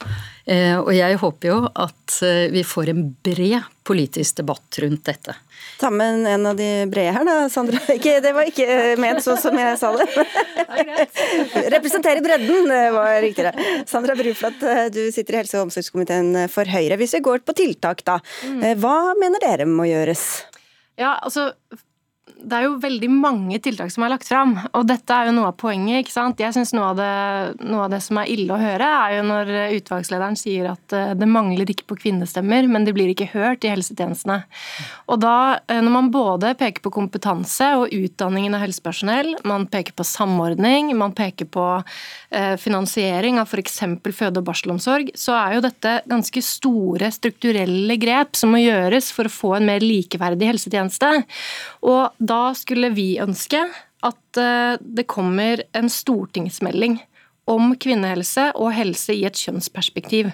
[0.45, 5.36] Eh, og jeg håper jo at eh, vi får en bred politisk debatt rundt dette.
[5.82, 7.80] Ta med en av de brede her, da, Sandra.
[7.97, 10.08] Ikke, det var ikke eh, ment sånn som jeg sa det.
[11.76, 13.84] Representere bredden var riktigere.
[13.89, 14.62] Sandra Bruflat,
[14.93, 17.00] du sitter i helse- og omsorgskomiteen for Høyre.
[17.02, 18.19] Hvis vi går på tiltak, da.
[18.45, 18.65] Mm.
[18.82, 20.26] Hva mener dere må gjøres?
[21.02, 21.50] Ja, altså
[22.43, 25.49] det er jo veldig mange tiltak som er lagt fram, og dette er jo noe
[25.51, 26.01] av poenget.
[26.01, 26.41] ikke sant?
[26.41, 30.38] Jeg synes noe, noe, av det som er ille å høre, er jo når utvalgslederen
[30.39, 34.41] sier at eh, det mangler ikke på kvinnestemmer, men de blir ikke hørt i helsetjenestene.
[35.12, 39.95] Og da, eh, når man både peker på kompetanse og utdanningen av helsepersonell, man peker
[39.97, 43.81] på samordning, man peker på eh, finansiering av f.eks.
[44.15, 49.27] føde- og barselomsorg, så er jo dette ganske store strukturelle grep som må gjøres for
[49.27, 51.11] å få en mer likeverdig helsetjeneste.
[51.83, 53.65] Og da skulle vi ønske
[54.01, 56.99] at eh, det kommer en stortingsmelding
[57.51, 60.29] om kvinnehelse og helse i et kjønnsperspektiv.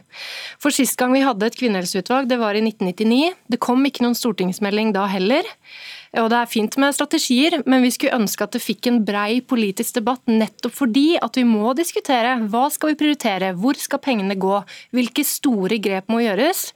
[0.62, 3.38] For Sist gang vi hadde et kvinnehelseutvalg, det var i 1999.
[3.48, 5.48] Det kom ikke noen stortingsmelding da heller.
[6.18, 9.42] Og Det er fint med strategier, men vi skulle ønske at det fikk en brei
[9.46, 14.38] politisk debatt, nettopp fordi at vi må diskutere hva skal vi prioritere, hvor skal pengene
[14.40, 14.62] gå,
[14.98, 16.72] hvilke store grep må gjøres.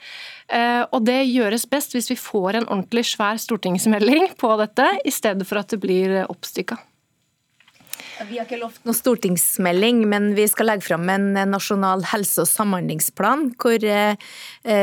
[0.51, 5.13] Eh, og det gjøres best hvis vi får en ordentlig svær stortingsmelding på dette, i
[5.13, 6.77] stedet for at det blir oppstykka.
[8.29, 12.49] Vi har ikke lovt noen stortingsmelding, men vi skal legge fram en nasjonal helse- og
[12.49, 14.15] samhandlingsplan hvor eh,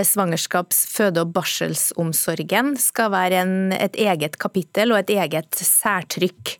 [0.06, 6.56] svangerskaps-, føde- og barselsomsorgen skal være en, et eget kapittel og et eget særtrykk.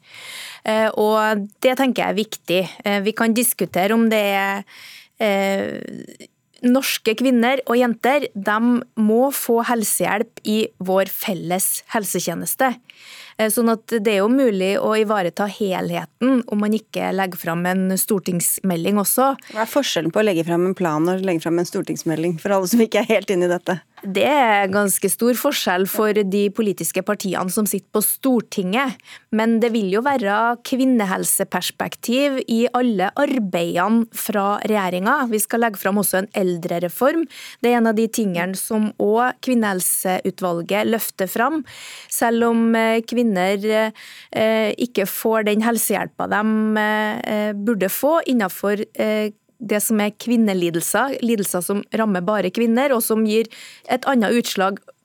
[0.69, 2.63] Eh, og det tenker jeg er viktig.
[3.07, 4.67] Vi kan diskutere om det er
[6.67, 8.57] Norske kvinner og jenter de
[8.99, 12.73] må få helsehjelp i vår felles helsetjeneste.
[13.39, 17.63] Eh, sånn at det er jo mulig å ivareta helheten om man ikke legger fram
[17.71, 19.31] en stortingsmelding også.
[19.53, 22.57] Hva er forskjellen på å legge fram en plan og legge fram en stortingsmelding, for
[22.57, 23.79] alle som ikke er helt inne i dette?
[23.99, 28.95] Det er ganske stor forskjell for de politiske partiene som sitter på Stortinget.
[29.35, 35.17] Men det vil jo være kvinnehelseperspektiv i alle arbeidene fra regjeringa.
[35.33, 37.25] Vi skal legge fram også en eldrereform.
[37.63, 41.65] Det er en av de tingene som òg kvinnehelseutvalget løfter fram.
[42.07, 43.93] Selv om eh, kvinner
[44.33, 46.43] eh, ikke får den helsehjelpa de
[46.81, 48.85] eh, burde få innenfor
[49.59, 53.49] det som er kvinnelidelser, lidelser som rammer bare kvinner, og som gir
[53.91, 54.98] et annet utslag Eh,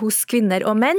[0.00, 0.98] hos kvinner og menn,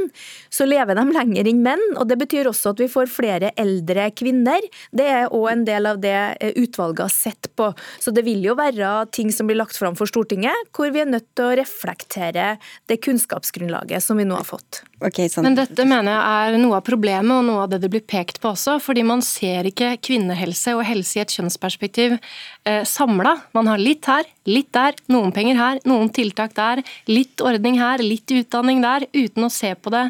[0.54, 1.84] så lever de lenger enn menn.
[1.98, 4.64] og Det betyr også at vi får flere eldre kvinner.
[4.96, 7.72] Det er òg en del av det eh, utvalget har sett på.
[8.00, 11.10] Så det vil jo være ting som blir lagt fram for Stortinget, hvor vi er
[11.10, 12.58] nødt til å reflektere
[12.90, 14.84] det kunnskapsgrunnlaget som vi nå har fått.
[15.04, 18.04] Okay, Men dette mener jeg er noe av problemet, og noe av det det blir
[18.08, 18.78] pekt på også.
[18.84, 23.36] Fordi man ser ikke kvinnehelse og helse i et kjønnsperspektiv eh, samla.
[23.58, 28.02] Man har litt her, Litt der, noen penger her, noen tiltak der, litt ordning her,
[28.04, 30.04] litt utdanning der, uten å se på det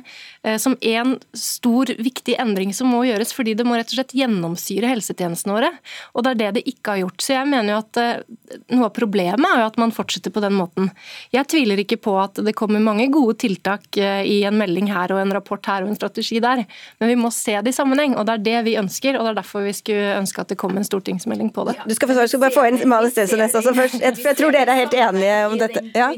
[0.44, 4.16] eh, som en stor, viktig endring som må gjøres, fordi det må rett og slett
[4.18, 5.72] gjennomsyre helsetjenestene våre.
[6.14, 7.26] Og det er det det ikke har gjort.
[7.26, 8.24] Så jeg mener jo at eh,
[8.74, 10.90] noe av problemet er jo at man fortsetter på den måten.
[11.34, 15.14] Jeg tviler ikke på at det kommer mange gode tiltak eh, i en melding her
[15.14, 16.66] og en rapport her og en strategi der,
[17.00, 19.18] men vi må se det i sammenheng, og det er det vi ønsker.
[19.18, 21.78] og det er derfor vi skulle ønske at det kom en stortingsmelding på det.
[21.88, 24.74] Du skal, få, skal bare få inn Mali Stensønes også først, for jeg tror dere
[24.74, 25.84] er helt enige om dette.
[25.94, 26.10] Ja.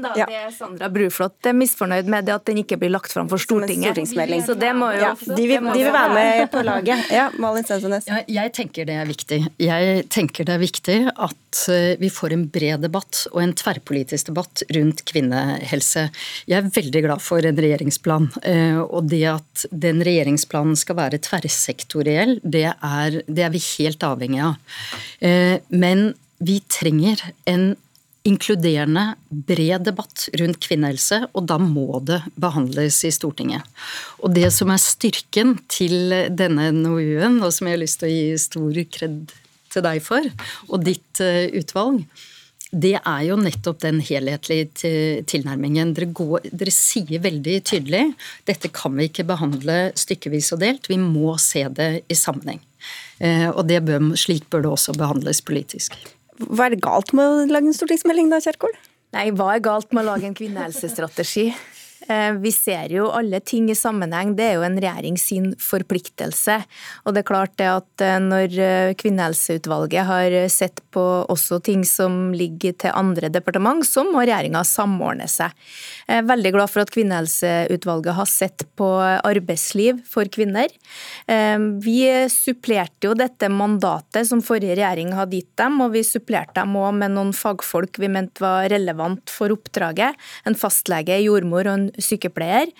[0.00, 0.12] Da.
[0.18, 0.26] Ja.
[0.26, 4.00] Det Sandra Bruflot er misfornøyd med det at den ikke blir lagt fram for Stortinget.
[4.46, 7.10] Så det må jo ja, de, vil, de, vil, være med på laget.
[7.14, 8.08] Ja, Malin Stensønes.
[8.10, 9.40] Ja, jeg tenker det er viktig.
[9.60, 14.30] Jeg tenker det er viktig at eh, vi får en bred debatt og en tverrpolitisk
[14.30, 16.06] debatt rundt kvinnehelse.
[16.50, 18.30] Jeg er veldig glad for en regjeringsplan.
[18.42, 24.04] Eh, og det at den regjeringsplanen skal være tverrsektoriell, det er, det er vi helt
[24.06, 24.76] avhengig av.
[25.20, 27.74] Eh, men vi trenger en
[28.28, 33.64] inkluderende, bred debatt rundt kvinnehelse, og da må det behandles i Stortinget.
[34.20, 38.12] Og det som er styrken til denne NOU-en, og som jeg har lyst til å
[38.12, 39.32] gi stor kred
[39.70, 40.28] til deg for,
[40.68, 42.04] og ditt eh, utvalg,
[42.70, 45.90] det er jo nettopp den helhetlige tilnærmingen.
[45.96, 48.04] Dere, går, dere, sier veldig tydelig
[48.46, 52.62] dette kan vi ikke behandle stykkevis og delt, vi må se det i sammenheng.
[53.18, 55.98] Eh, og bør, slik bør det også behandles politisk.
[56.46, 58.72] Hva er det galt med å lage en stortingsmelding da, Kjerkol?
[59.16, 61.50] Nei, hva er galt med å lage en kvinnehelsestrategi?
[62.08, 64.32] Eh, vi ser jo alle ting i sammenheng.
[64.36, 66.56] Det er jo en regjering sin forpliktelse.
[67.04, 71.84] Og det er klart det at eh, når eh, Kvinnehelseutvalget har sett på også ting
[71.86, 75.52] som ligger til andre departement, så må regjeringa samordne seg.
[76.08, 80.72] Jeg er veldig glad for at Kvinnehelseutvalget har sett på arbeidsliv for kvinner.
[81.84, 81.98] Vi
[82.32, 86.96] supplerte jo dette mandatet som forrige regjering hadde gitt dem, og vi supplerte dem òg
[86.98, 90.18] med noen fagfolk vi mente var relevant for oppdraget.
[90.48, 92.70] En fastlege, jordmor og en sykepleier.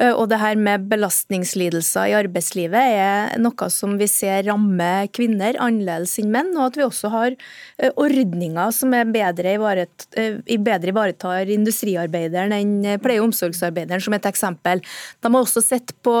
[0.00, 5.58] Eh, og det her med belastningslidelser i arbeidslivet er noe som vi ser rammer kvinner
[5.60, 10.40] annerledes enn menn, og at vi også har eh, ordninger som er bedre, ivaret, eh,
[10.60, 14.82] bedre ivaretar industriarbeideren enn pleie- og omsorgsarbeideren, som et eksempel.
[15.20, 16.14] De har også sett på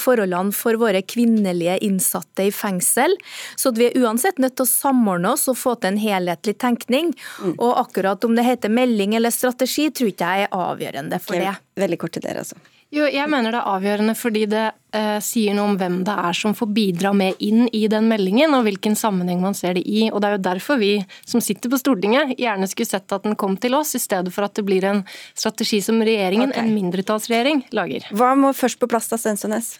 [0.00, 3.14] forholdene for våre kvinnelige innsatte i fengsel,
[3.58, 6.56] så at vi er uansett nødt til å samordne oss og få til en helhetlig
[6.62, 7.12] tenkning.
[7.42, 7.56] Mm.
[7.56, 11.56] Og akkurat om det heter melding eller strategi, tror ikke jeg er avgjørende for det.
[11.76, 12.56] Veldig kort til dere, altså.
[12.94, 14.62] Jo, jeg mener det er avgjørende fordi det
[14.96, 18.54] eh, sier noe om hvem det er som får bidra med inn i den meldingen,
[18.56, 20.06] og hvilken sammenheng man ser det i.
[20.08, 20.92] Og Det er jo derfor vi
[21.28, 24.46] som sitter på Stortinget gjerne skulle sett at den kom til oss, i stedet for
[24.48, 25.02] at det blir en
[25.34, 26.64] strategi som regjeringen, okay.
[26.64, 28.08] en mindretallsregjering, lager.
[28.16, 29.74] Hva må først på plass da, Stensønes?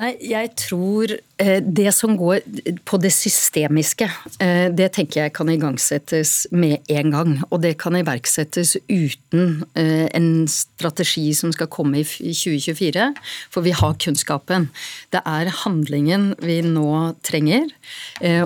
[0.00, 2.42] Nei, jeg tror det som går
[2.84, 4.08] på det systemiske,
[4.42, 7.32] eh, det tenker jeg kan igangsettes med en gang.
[7.50, 13.10] Og det kan iverksettes uten eh, en strategi som skal komme i 2024,
[13.50, 14.68] for vi har kunnskapen.
[15.14, 17.70] Det er handlingen vi nå trenger.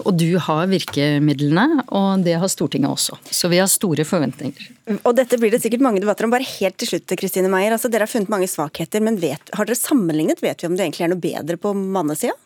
[0.04, 3.18] Og du har virkemidlene, og det har Stortinget også.
[3.30, 4.70] Så vi har store forventninger.
[5.02, 6.32] Og dette blir det sikkert mange debatter om.
[6.34, 7.74] Bare helt til slutt, Kristine Meyer.
[7.74, 10.42] Altså, dere har funnet mange svakheter, men vet, har dere sammenlignet?
[10.44, 12.36] Vet vi om det egentlig er noe bedre på mannesida?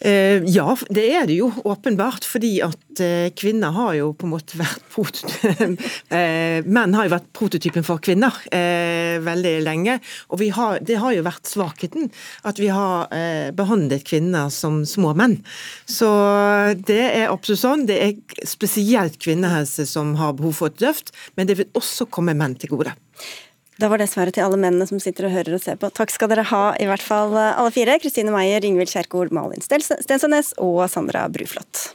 [0.00, 2.26] Eh, ja, det er det jo åpenbart.
[2.28, 5.22] Fordi at eh, kvinner har jo på en måte vært
[6.12, 8.34] eh, Menn har jo vært prototypen for kvinner
[9.26, 9.98] veldig lenge.
[10.32, 12.10] Og har, det har jo vært svakheten.
[12.48, 13.08] At vi har
[13.56, 15.38] behandlet kvinner som små menn.
[15.88, 16.08] Så
[16.88, 17.86] det er absolutt sånn.
[17.88, 22.36] Det er spesielt kvinnehelse som har behov for et løft, men det vil også komme
[22.36, 22.96] menn til gode.
[23.76, 25.90] Da var det svaret til alle mennene som sitter og hører og ser på.
[25.92, 27.98] Takk skal dere ha, i hvert fall alle fire.
[28.00, 31.90] Kristine Meyer, Ingvild Kjerkol, Malin Stensønes og Sandra Bruflot.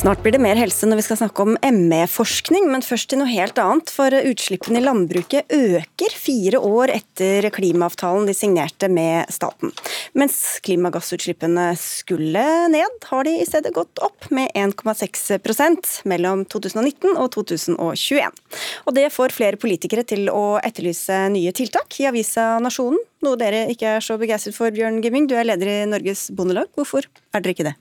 [0.00, 3.28] Snart blir det mer helse når vi skal snakke om ME-forskning, men først til noe
[3.28, 3.90] helt annet.
[3.92, 9.74] For utslippene i landbruket øker fire år etter klimaavtalen de signerte med staten.
[10.16, 17.28] Mens klimagassutslippene skulle ned, har de i stedet gått opp med 1,6% mellom 2019 og
[17.36, 18.40] 2021.
[18.88, 22.00] Og det får flere politikere til å etterlyse nye tiltak.
[22.00, 25.28] I avisa Nasjonen, noe dere ikke er så begeistret for, Bjørn Gimming.
[25.28, 26.72] Du er leder i Norges Bondelag.
[26.72, 27.76] Hvorfor er dere ikke det?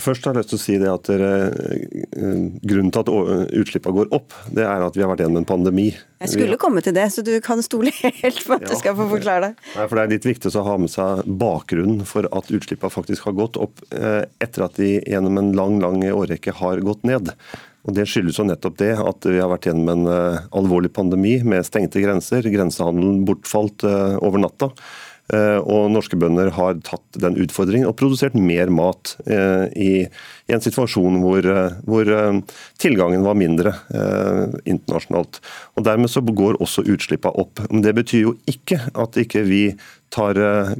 [0.00, 3.10] Først har jeg lyst til å si det at eh, Grunnen til at
[3.60, 5.86] utslippene går opp, det er at vi har vært gjennom en pandemi.
[6.24, 8.96] Jeg skulle komme til det, så du kan stole helt på at ja, du skal
[8.98, 9.68] få forklare det.
[9.76, 13.28] Nei, for Det er litt viktig å ha med seg bakgrunnen for at utslippene faktisk
[13.28, 17.30] har gått opp eh, etter at de gjennom en lang lang årrekke har gått ned.
[17.84, 21.66] Og Det skyldes jo nettopp det at vi har vært gjennom en alvorlig pandemi med
[21.68, 22.46] stengte grenser.
[22.48, 24.70] Grensehandelen bortfalt over natta.
[25.32, 30.52] Eh, og norske bønder har tatt den utfordringen og produsert mer mat eh, i, i
[30.52, 32.12] en situasjon hvor, eh, hvor,
[32.80, 33.72] tilgangen var mindre
[34.68, 35.38] internasjonalt.
[35.78, 37.62] Og Dermed så går også utslippene opp.
[37.70, 39.62] Men det betyr jo ikke at ikke vi
[40.14, 40.36] tar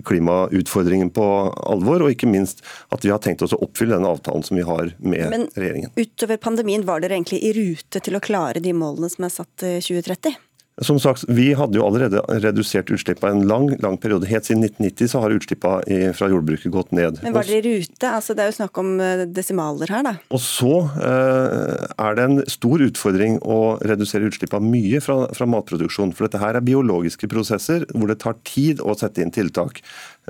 [0.07, 1.25] klimautfordringen på
[1.65, 2.61] alvor, og ikke minst
[2.95, 5.95] at vi har tenkt oss å oppfylle den avtalen som vi har med Men, regjeringen.
[5.97, 9.65] Utover pandemien, var dere egentlig i rute til å klare de målene som er satt
[9.65, 10.37] 2030?
[10.83, 14.27] Som sagt, Vi hadde jo allerede redusert utslippene en lang lang periode.
[14.27, 17.21] Helt siden 1990 så har utslippene fra jordbruket gått ned.
[17.23, 18.11] Men var det i rute?
[18.11, 20.15] Altså, det er jo snakk om eh, desimaler her, da.
[20.35, 26.15] Og så eh, er det en stor utfordring å redusere utslippene mye fra, fra, matproduksjon.
[26.17, 29.79] For dette her er biologiske prosesser hvor det tar tid å sette inn tiltak.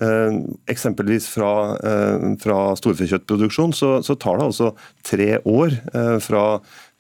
[0.03, 0.39] Eh,
[0.73, 4.73] eksempelvis fra, eh, fra storfekjøttproduksjon så, så, tar det altså
[5.07, 6.47] tre år eh, fra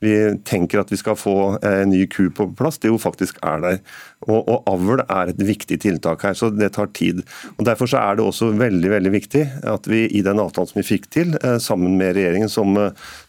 [0.04, 3.62] vi tenker at vi skal få en ny ku på plass, det jo faktisk er
[3.62, 3.78] der.
[4.26, 7.22] Og, og, Avl er et viktig tiltak her, så det tar tid.
[7.56, 10.80] Og Derfor så er det også veldig veldig viktig at vi i den avtalen som
[10.80, 12.76] vi fikk til, eh, sammen med regjeringen, som,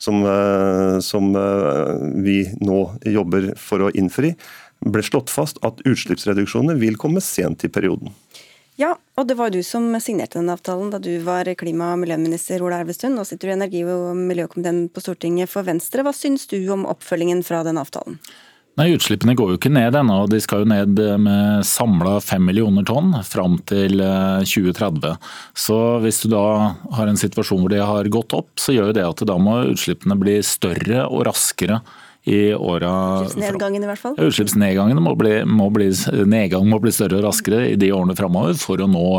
[0.01, 2.81] som, eh, som eh, vi nå
[3.15, 4.35] jobber for å innfri,
[4.85, 8.11] ble slått fast at utslippsreduksjonene vil komme sent i perioden.
[8.75, 12.59] Ja, og det var du som signerte den avtalen da du var klima- og miljøminister
[12.59, 13.15] Ola Elvestuen.
[13.15, 16.03] Nå sitter du i energi- og miljøkomiteen på Stortinget for Venstre.
[16.03, 18.19] Hva syns du om oppfølgingen fra den avtalen?
[18.75, 20.17] Nei, Utslippene går jo ikke ned ennå.
[20.27, 24.01] De skal jo ned med samla fem millioner tonn fram til
[24.43, 25.13] 2030.
[25.13, 28.91] Eh, så hvis du da har en situasjon hvor de har gått opp, så gjør
[28.91, 31.79] jo det at da må utslippene bli større og raskere
[32.25, 34.15] i åra Utslippsnedgangen i hvert fall?
[34.17, 35.91] Utslippsnedgangen må bli, må bli,
[36.25, 39.09] nedgang må bli større og raskere i de årene framover for å nå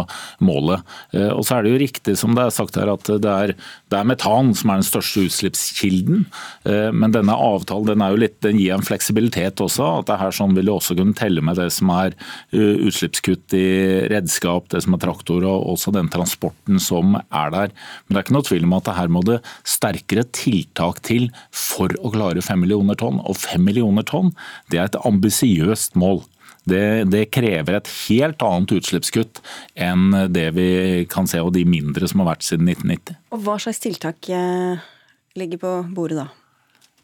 [0.43, 0.83] målet.
[1.15, 3.55] Eh, og så er det jo riktig som det er sagt her at det er,
[3.93, 6.25] det er metan som er den største utslippskilden.
[6.67, 9.87] Eh, men denne avtalen den, litt, den gir en fleksibilitet også.
[10.01, 12.17] at det her sånn vil også kunne telle med det som er
[12.51, 13.69] eh, utslippskutt i
[14.11, 17.75] redskap, det som er traktor og også den transporten som er der.
[18.07, 21.31] Men det er ikke noe tvil om at det her må det sterkere tiltak til
[21.55, 24.33] for å klare fem millioner tonn, og 5 millioner tonn
[24.73, 26.23] det er et ambisiøst mål.
[26.67, 29.39] Det, det, krever et helt annet utslippskutt
[29.79, 30.71] enn det vi
[31.11, 33.21] kan se av de mindre som har vært siden 1990.
[33.37, 34.83] Og Hva slags tiltak eh,
[35.39, 36.27] ligger på bordet da?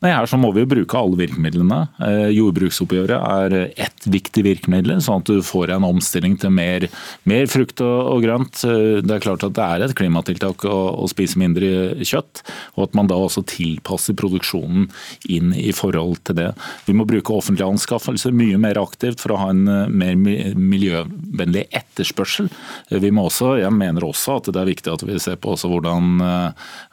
[0.02, 1.76] Nei, her så må vi jo bruke alle virkemidlene.
[2.02, 3.52] Eh, jordbruksoppgjøret er
[3.84, 6.88] ett viktig virkemiddel, sånn at du får en omstilling til mer,
[7.28, 8.64] mer frukt og, og, grønt.
[8.66, 12.42] Eh, det er klart at det er et klimatiltak å, å, spise mindre kjøtt,
[12.74, 14.88] og at man da også tilpasser produksjonen
[15.30, 16.48] inn i forhold til det.
[16.88, 20.18] Vi må bruke offentlige anskaffelser mye mer aktivt for å ha en eh, mer
[20.58, 22.50] miljøvennlig etterspørsel.
[22.90, 26.18] Vi må også, jeg mener også at det er viktig at vi ser på hvordan,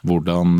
[0.06, 0.58] hvordan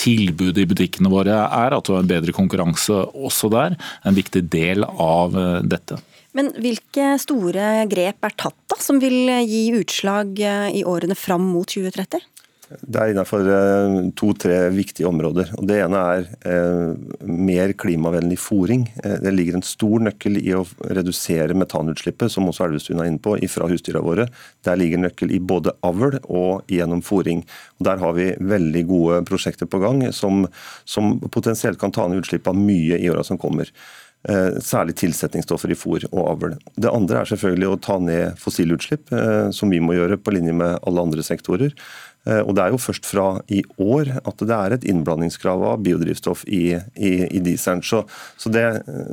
[0.00, 3.76] tilbudet i butikken butikkene våre er, at du har en bedre konkurranse også der.
[4.04, 6.00] En viktig del av eh, dette.
[6.36, 11.44] Men hvilke store grep er tatt da, som vil gi utslag eh, i årene fram
[11.52, 12.22] mot 2030?
[12.70, 15.48] Det er innenfor eh, to-tre viktige områder.
[15.58, 16.92] Og det ene er eh,
[17.26, 18.84] mer klimavennlig fòring.
[19.02, 23.22] Eh, det ligger en stor nøkkel i å redusere metanutslippet, som også Elvestuen er inne
[23.22, 24.28] på, fra husdyra våre.
[24.66, 27.42] Der ligger nøkkel i både avl og gjennom fòring.
[27.82, 30.44] Der har vi veldig gode prosjekter på gang som,
[30.86, 33.72] som potensielt kan ta ned utslippene mye i åra som kommer.
[34.60, 36.56] Særlig tilsetningsstoffer i fôr og avl.
[36.76, 39.08] Det andre er selvfølgelig å ta ned fossilutslipp,
[39.56, 41.72] som vi må gjøre på linje med alle andre sektorer.
[42.28, 45.84] Eh, og Det er jo først fra i år at det er et innblandingskrav av
[45.84, 47.82] biodrivstoff i, i, i dieselen.
[47.82, 48.02] Så,
[48.36, 48.64] så, det,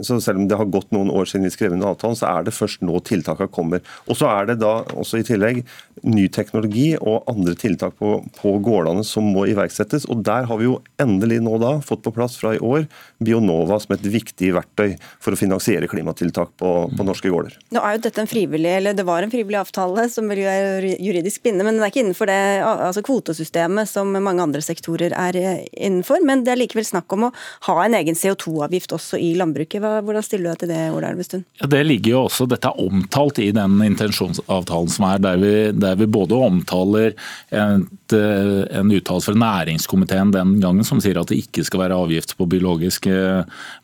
[0.03, 2.47] så, selv om det har gått noen år siden vi skrev under avtalen, så er
[2.47, 3.83] det først nå tiltakene kommer.
[4.07, 5.63] Og Så er det da også i tillegg
[6.05, 10.07] ny teknologi og andre tiltak på, på gårdene som må iverksettes.
[10.11, 12.85] og Der har vi jo endelig nå da fått på plass fra i år
[13.23, 17.55] Bionova som et viktig verktøy for å finansiere klimatiltak på, på norske gårder.
[17.73, 20.95] Nå er jo dette en frivillig, eller Det var en frivillig avtale som vil være
[21.03, 25.37] juridisk bindende, men den er ikke innenfor det altså kvotesystemet som mange andre sektorer er
[25.39, 26.23] eh, innenfor.
[26.25, 27.31] Men det er likevel snakk om å
[27.67, 29.81] ha en egen CO2-avgift også i landbruket.
[29.81, 31.45] Hvordan stiller du deg til det, Ola Elvestuen?
[31.61, 35.53] Ja, det ligger jo også, Dette er omtalt i den intensjonsavtalen som er, der vi,
[35.77, 41.31] der vi både omtaler et, eh, en uttalelse fra næringskomiteen den gangen som sier at
[41.31, 43.13] det ikke skal være avgift på biologiske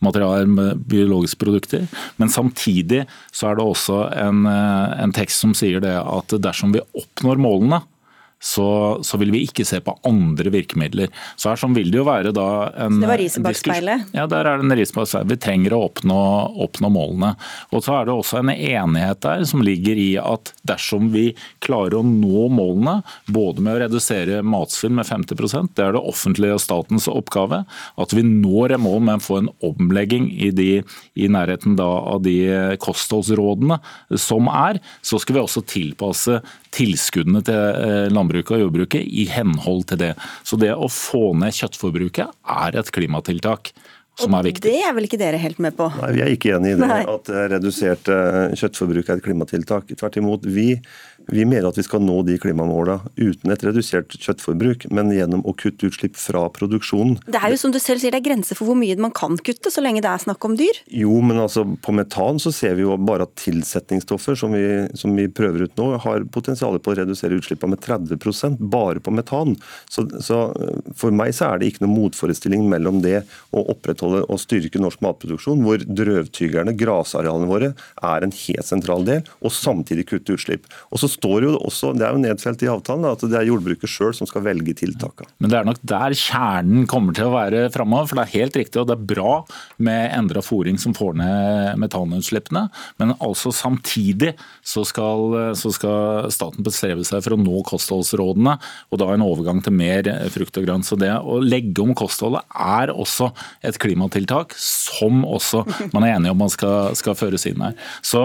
[0.04, 1.88] materialer, biologiske produkter.
[2.22, 6.74] Men samtidig så er det også en, eh, en tekst som sier det at dersom
[6.74, 7.82] vi oppnår målene,
[8.44, 11.12] så, så, vil vi ikke se på andre virkemidler.
[11.40, 12.48] Så her sånn vil det jo være da
[12.86, 14.10] en Det var riset bak speilet?
[14.12, 15.32] Ja, der er det en ris bak speilet.
[15.32, 16.20] Vi trenger å oppnå,
[16.66, 17.34] oppnå, målene.
[17.72, 21.30] Og så er det også en enighet der som ligger i at dersom vi
[21.64, 22.98] klarer å nå målene,
[23.32, 27.64] både med å redusere matsvinn med 50% det er det offentlige og statens oppgave,
[28.00, 30.70] at vi når et mål med å få en omlegging i, de,
[31.16, 32.36] i nærheten av de
[32.84, 33.80] kostholdsrådene
[34.20, 36.42] som er, så skal vi også tilpasse
[36.74, 40.14] tilskuddene til eh, landbruket og jordbruket i henhold til det.
[40.48, 42.34] Så det å få ned kjøttforbruket
[42.64, 43.74] er et klimatiltak
[44.20, 44.70] som er viktig.
[44.70, 45.88] Det er vel ikke dere helt med på?
[45.98, 47.00] Nei, Vi er ikke enig i det, Nei.
[47.10, 48.12] at redusert
[48.60, 49.90] kjøttforbruk er et klimatiltak.
[49.98, 50.46] Tvert imot.
[50.46, 50.76] Vi
[51.28, 55.54] vi mener at vi skal nå de klimamålene uten et redusert kjøttforbruk, men gjennom å
[55.58, 57.18] kutte utslipp fra produksjonen.
[57.28, 59.38] Det er jo som du selv sier, det er grenser for hvor mye man kan
[59.40, 60.82] kutte, så lenge det er snakk om dyr?
[60.94, 64.64] Jo, men altså på metan så ser vi jo bare at tilsetningsstoffer som vi,
[65.00, 69.14] som vi prøver ut nå, har potensial på å redusere utslippene med 30% bare på
[69.16, 69.56] metan.
[69.92, 70.46] Så, så,
[71.00, 73.22] for meg så er det ikke noen motforestilling mellom det
[73.54, 79.24] å opprettholde og styrke norsk matproduksjon, hvor drøvtygerne, grasarealene våre, er en helt sentral del,
[79.44, 80.68] og samtidig kutte utslipp.
[80.92, 83.92] Og så står jo også, det er jo nedfelt i avtalen, at det er jordbruket
[83.92, 85.30] sjøl som skal velge tiltakene.
[85.44, 88.10] Men det er nok der kjernen kommer til å være framover.
[88.10, 89.34] For det er helt riktig og det er bra
[89.84, 92.66] med endra fòring som får ned metanutslippene.
[93.02, 94.34] Men altså samtidig
[94.66, 98.56] så skal, så skal, staten bestrebe seg for å nå kostholdsrådene,
[98.90, 100.88] og da en overgang til mer frukt og grønt.
[100.88, 103.32] Så det å legge om kostholdet er også
[103.66, 107.76] et klimatiltak som også man er enig om man skal, skal føres inn her.
[108.06, 108.22] Så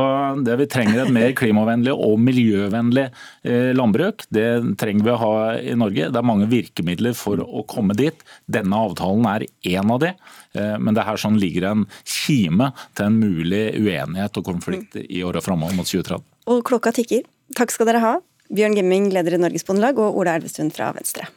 [0.46, 3.10] det vi trenger et mer klimavennlig og miljøvennlig klimavennlig
[3.42, 4.24] eh, landbruk.
[4.28, 6.10] Det trenger vi å ha i Norge.
[6.10, 8.14] Det er mange virkemidler for å komme dit.
[8.46, 10.14] Denne avtalen er én av de.
[10.54, 15.22] Eh, men det her sånn ligger en kime til en mulig uenighet og konflikt i
[15.24, 16.24] åra framover mot 2030.
[16.48, 17.26] Og klokka tikker.
[17.56, 18.16] Takk skal dere ha.
[18.48, 21.28] Bjørn Gimming, leder i Norges Bondelag, og Ola Elvestuen fra Venstre.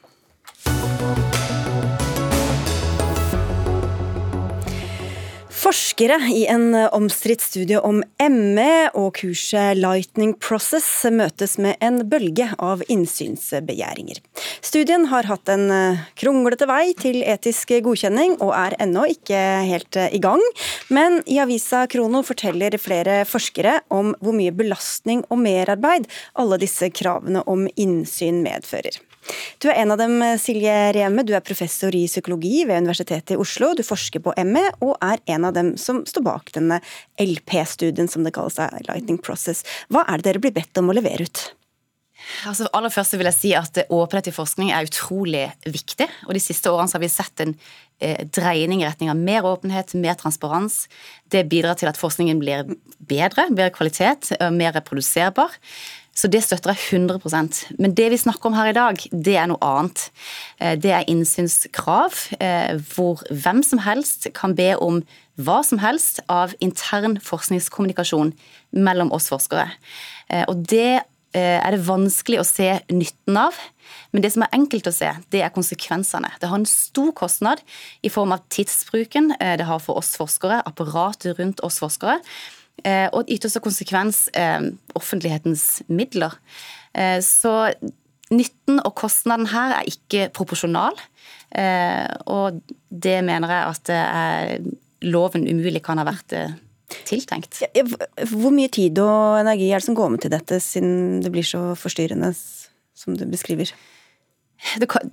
[5.61, 7.99] Forskere i en omstridt studie om
[8.33, 14.17] ME og kurset Lightning Process møtes med en bølge av innsynsbegjæringer.
[14.65, 15.67] Studien har hatt en
[16.17, 20.41] kronglete vei til etisk godkjenning, og er ennå ikke helt i gang.
[20.89, 26.09] Men i avisa Krono forteller flere forskere om hvor mye belastning og merarbeid
[26.41, 28.97] alle disse kravene om innsyn medfører.
[29.61, 31.25] Du er en av dem, Silje Reme.
[31.27, 33.71] Du er professor i psykologi ved Universitetet i Oslo.
[33.77, 36.81] Du forsker på ME, og er en av dem som står bak denne
[37.21, 39.65] LP-studien, som det kalles, Lightning Process.
[39.91, 41.47] Hva er det dere blir bedt om å levere ut?
[42.47, 46.07] Altså, aller først vil jeg si at Åpenhet i forskning er utrolig viktig.
[46.27, 47.55] og De siste årene har vi sett en
[47.99, 50.85] eh, dreining i retning av mer åpenhet, mer transparens.
[51.31, 52.69] Det bidrar til at forskningen blir
[52.99, 55.57] bedre, bedre kvalitet, mer reproduserbar.
[56.17, 59.47] Så det støtter jeg 100% Men det vi snakker om her i dag, det er
[59.49, 60.09] noe annet.
[60.59, 65.01] Eh, det er innsynskrav, eh, hvor hvem som helst kan be om
[65.39, 68.33] hva som helst av intern forskningskommunikasjon
[68.75, 69.71] mellom oss forskere.
[70.29, 73.55] Eh, og det er det vanskelig å se nytten av.
[74.11, 76.27] Men det som er enkelt å se, det er konsekvensene.
[76.41, 77.61] Det har en stor kostnad
[78.03, 82.17] i form av tidsbruken det har for oss forskere, apparatet rundt oss forskere.
[82.87, 86.33] Eh, og i ytterste konsekvens eh, offentlighetens midler.
[86.97, 87.71] Eh, så
[88.31, 90.95] nytten og kostnaden her er ikke proporsjonal,
[92.31, 94.61] og det mener jeg at
[95.03, 96.31] loven umulig kan ha vært
[97.09, 97.59] tiltenkt.
[98.31, 101.43] Hvor mye tid og energi er det som går med til dette, siden det blir
[101.43, 103.73] så forstyrrende som du beskriver?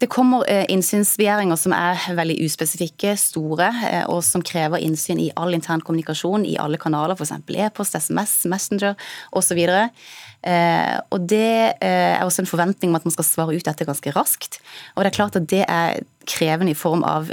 [0.01, 5.31] Det kommer eh, innsynsbegjæringer som er veldig uspesifikke, store, eh, og som krever innsyn i
[5.41, 7.33] all intern kommunikasjon i alle kanaler, f.eks.
[7.57, 8.95] e-post, SMS, Messenger
[9.33, 9.63] osv.
[9.65, 14.13] Eh, og det er også en forventning om at man skal svare ut dette ganske
[14.15, 14.61] raskt.
[14.95, 17.33] Og det er klart at det er krevende i form av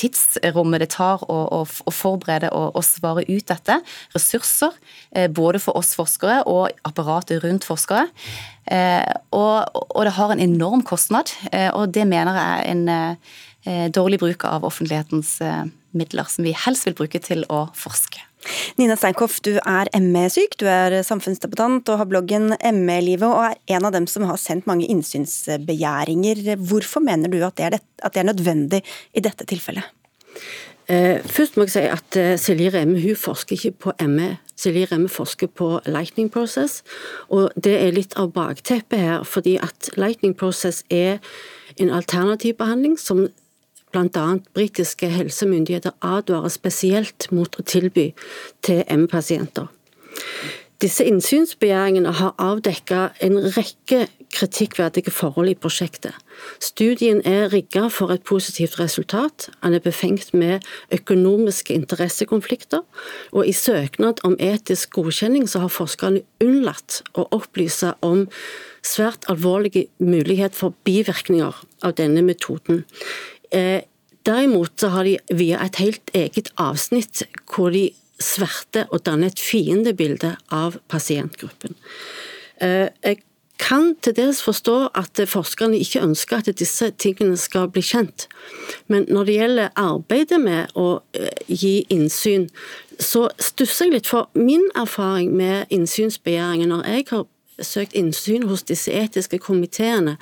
[0.00, 3.80] tidsrommet det tar å, å, å forberede og, å svare ut dette.
[4.14, 4.76] Ressurser,
[5.14, 8.06] eh, både for oss forskere og apparatet rundt forskere.
[8.70, 9.04] Eh,
[9.36, 14.16] og, og, det har en enorm kostnad, eh, og det mener jeg er en dårlig
[14.22, 15.34] bruk av offentlighetens
[15.92, 18.29] midler, som vi helst vil bruke til å forske.
[18.80, 23.88] Nina Steinkoff, du er ME-syk, du er samfunnsdebattant og har bloggen ME-livet, og er en
[23.88, 26.56] av dem som har sendt mange innsynsbegjæringer.
[26.56, 28.82] Hvorfor mener du at det er, det, at det er nødvendig
[29.12, 29.84] i dette tilfellet?
[30.90, 34.32] Eh, først må jeg si at eh, Silje Remme hun forsker ikke på ME.
[34.58, 36.80] Silje Remme forsker på lightning process,
[37.28, 39.22] og det er litt av bakteppet her.
[39.22, 41.18] fordi at lightning process er
[41.78, 43.28] en alternativ behandling som
[43.92, 44.38] bl.a.
[44.54, 48.10] britiske helsemyndigheter advarer spesielt mot å tilby
[48.62, 49.68] til ME-pasienter.
[50.80, 56.14] disse innsynsbegjæringene har avdekket en rekke kritikkverdige forhold i prosjektet.
[56.60, 59.50] Studien er rigget for et positivt resultat.
[59.60, 60.60] Han er befengt med
[60.92, 62.80] økonomiske interessekonflikter.
[63.32, 68.28] Og i søknad om etisk godkjenning så har forskerne unnlatt å opplyse om
[68.82, 72.84] svært alvorlige mulighet for bivirkninger av denne metoden.
[73.52, 73.82] Eh,
[74.26, 77.88] derimot så har de via et helt eget avsnitt hvor de
[78.20, 81.74] sverter og danner et fiendebilde av pasientgruppen.
[82.60, 83.22] Eh, jeg
[83.60, 88.26] kan til dels forstå at forskerne ikke ønsker at disse tingene skal bli kjent.
[88.88, 92.48] Men når det gjelder arbeidet med å eh, gi innsyn,
[93.00, 94.08] så stusser jeg litt.
[94.08, 97.28] For min erfaring med innsynsbegjæringer når jeg har
[97.66, 100.16] søkt innsyn hos disse etiske komiteene,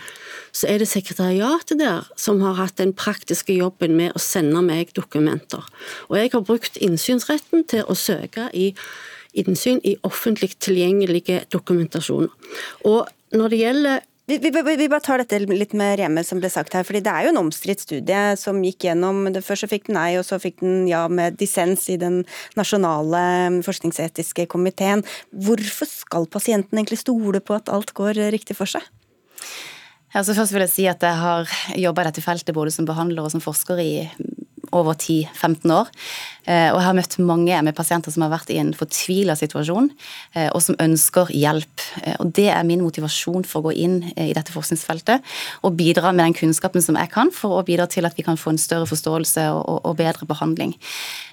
[0.52, 4.94] så er det sekretariatet der som har hatt den praktiske jobben med å sende meg
[4.96, 5.64] dokumenter.
[6.08, 8.72] Og jeg har brukt innsynsretten til å søke i
[9.38, 12.32] innsyn i offentlig tilgjengelige dokumentasjoner.
[12.88, 16.50] Og når det gjelder vi, vi, vi, bare tar dette litt med Reme, som ble
[16.52, 16.84] sagt her.
[16.84, 19.96] fordi Det er jo en omstridt studie som gikk gjennom det Først så fikk den
[19.96, 22.20] nei, og så fikk den ja med dissens i den
[22.58, 25.04] nasjonale forskningsetiske komiteen.
[25.32, 28.84] Hvorfor skal pasienten egentlig stole på at alt går riktig for seg?
[30.16, 33.24] Altså først vil jeg si at jeg har jobba i dette feltet både som behandler
[33.24, 33.92] og som forsker i
[34.72, 35.88] over 10-15 år.
[36.48, 39.90] Eh, og jeg har møtt mange ME-pasienter som har vært i en fortvila situasjon,
[40.34, 41.84] eh, og som ønsker hjelp.
[42.02, 45.20] Eh, og Det er min motivasjon for å gå inn i dette forskningsfeltet,
[45.62, 48.36] og bidra med den kunnskapen som jeg kan, for å bidra til at vi kan
[48.36, 50.74] få en større forståelse og, bedre behandling.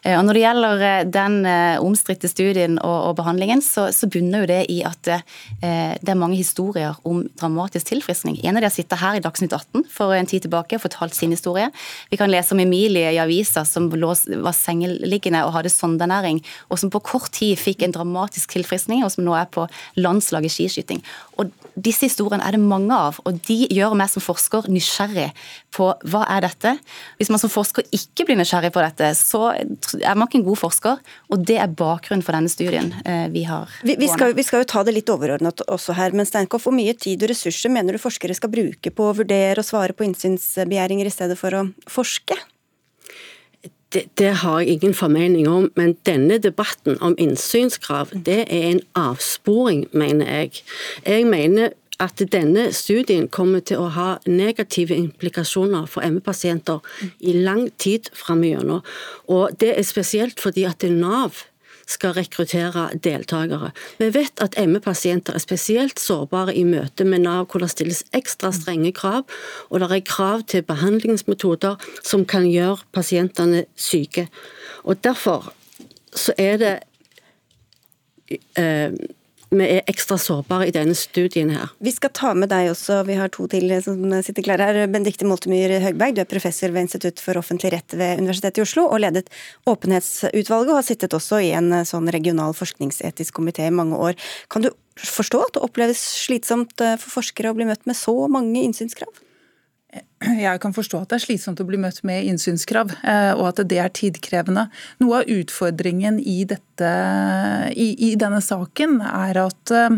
[0.06, 1.46] Og Når det gjelder den
[1.82, 7.28] omstridte studien og, behandlingen, så, bunner jo det i at det er mange historier om
[7.38, 8.40] dramatisk tilfriskning.
[8.44, 11.14] En av de har sittet her i Dagsnytt 18 for en tid tilbake og fortalt
[11.14, 11.70] sin historie.
[12.10, 16.94] Vi kan lese om Emilie i avisa som var sengeliggende og hadde sondernæring, og som
[16.94, 19.68] på kort tid fikk en dramatisk tilfriskning, og som nå er på
[20.00, 21.04] landslaget skiskyting.
[21.40, 25.28] Og Disse historiene er det mange av, og de gjør meg som forsker nysgjerrig
[25.76, 26.72] på hva er dette.
[27.20, 30.62] Hvis man som forsker ikke blir nysgjerrig på dette, så er man ikke en god
[30.62, 33.68] forsker, og det er bakgrunnen for denne studien eh, vi har.
[33.84, 36.76] Vi, vi, skal, vi skal, jo ta det litt overordnet også her, men Steinkoff, hvor
[36.76, 40.08] mye tid og ressurser mener du forskere skal bruke på å vurdere og svare på
[40.08, 42.40] innsynsbegjæringer i stedet for å forske?
[43.96, 48.82] Det, det, har jeg ingen formening om, men denne debatten om innsynskrav, det er en
[49.00, 50.64] avsporing, mener jeg.
[51.06, 51.70] Jeg mener
[52.00, 56.84] at denne studien kommer til å ha negative implikasjoner for ME-pasienter
[57.24, 58.84] i lang tid framover.
[59.32, 61.46] Og det er spesielt fordi at Nav
[61.86, 63.72] skal rekruttere deltakere.
[64.00, 68.52] Vi vet at ME-pasienter er spesielt sårbare i møte med Nav, hvor det stilles ekstra
[68.56, 69.26] strenge krav,
[69.70, 74.28] og det er krav til behandlingsmetoder som kan gjøre pasientene syke.
[74.84, 75.54] Og Derfor
[76.16, 76.74] så er det
[78.58, 78.94] eh,
[79.60, 81.74] vi er ekstra sårbare i denne studien her.
[81.84, 84.80] Vi skal ta med deg også, vi har to til som sitter klare her.
[84.92, 88.88] Benedicte Moltemyr Høgberg, du er professor ved Institutt for offentlig rett ved Universitetet i Oslo,
[88.90, 89.30] og ledet
[89.70, 94.20] Åpenhetsutvalget, og har sittet også i en sånn regional forskningsetisk komité i mange år.
[94.52, 98.16] Kan du forstå at det oppleves slitsomt eh, for forskere å bli møtt med så
[98.32, 99.25] mange innsynskrav?
[100.34, 103.62] Jeg kan forstå at det er slitsomt å bli møtt med innsynskrav, eh, og at
[103.70, 104.68] det er tidkrevende.
[105.04, 106.92] Noe av utfordringen i, dette,
[107.72, 109.98] i, i denne saken er at eh,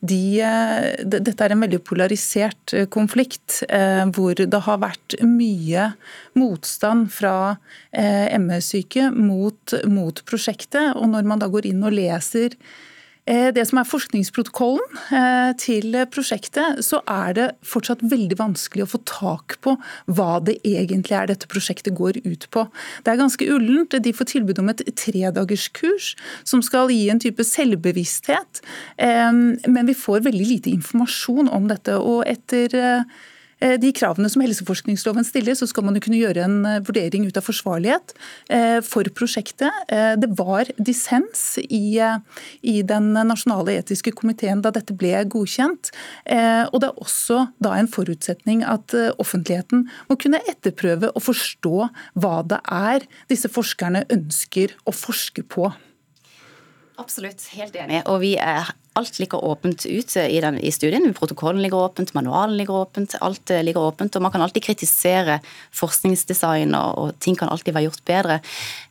[0.00, 3.62] de, eh, dette er en veldig polarisert konflikt,
[4.14, 5.90] hvor det har vært mye
[6.38, 7.56] motstand fra
[7.92, 10.94] ME-syke mot, mot prosjektet.
[10.98, 12.56] Og når man da går inn og leser
[13.26, 19.00] det som er forskningsprotokollen eh, til prosjektet, så er det fortsatt veldig vanskelig å få
[19.08, 19.76] tak på
[20.12, 22.66] hva det egentlig er dette prosjektet går ut på.
[23.02, 23.96] Det er ganske ullent.
[24.04, 26.12] De får tilbud om et tredagerskurs
[26.44, 28.60] som skal gi en type selvbevissthet,
[29.00, 31.96] eh, men vi får veldig lite informasjon om dette.
[31.96, 33.02] og etter Eh,
[33.80, 37.38] de kravene som helseforskningsloven stiller, så skal man jo kunne gjøre en eh, vurdering ut
[37.40, 38.14] av forsvarlighet
[38.52, 39.70] eh, for prosjektet.
[39.90, 41.98] Det var dissens i,
[42.62, 45.90] i den nasjonale etiske komiteen da dette ble godkjent.
[46.26, 51.88] Og det er også da en forutsetning at offentligheten må kunne etterprøve og forstå
[52.20, 55.70] hva det er disse forskerne ønsker å forske på.
[57.00, 58.02] Absolutt, helt enig.
[58.10, 61.14] Og vi er alt ligger åpent ut i, den, i studien.
[61.14, 64.16] Protokollen ligger åpent, manualen ligger åpent, alt eh, ligger åpent.
[64.16, 65.40] og Man kan alltid kritisere
[65.74, 68.36] forskningsdesign, og, og ting kan alltid være gjort bedre.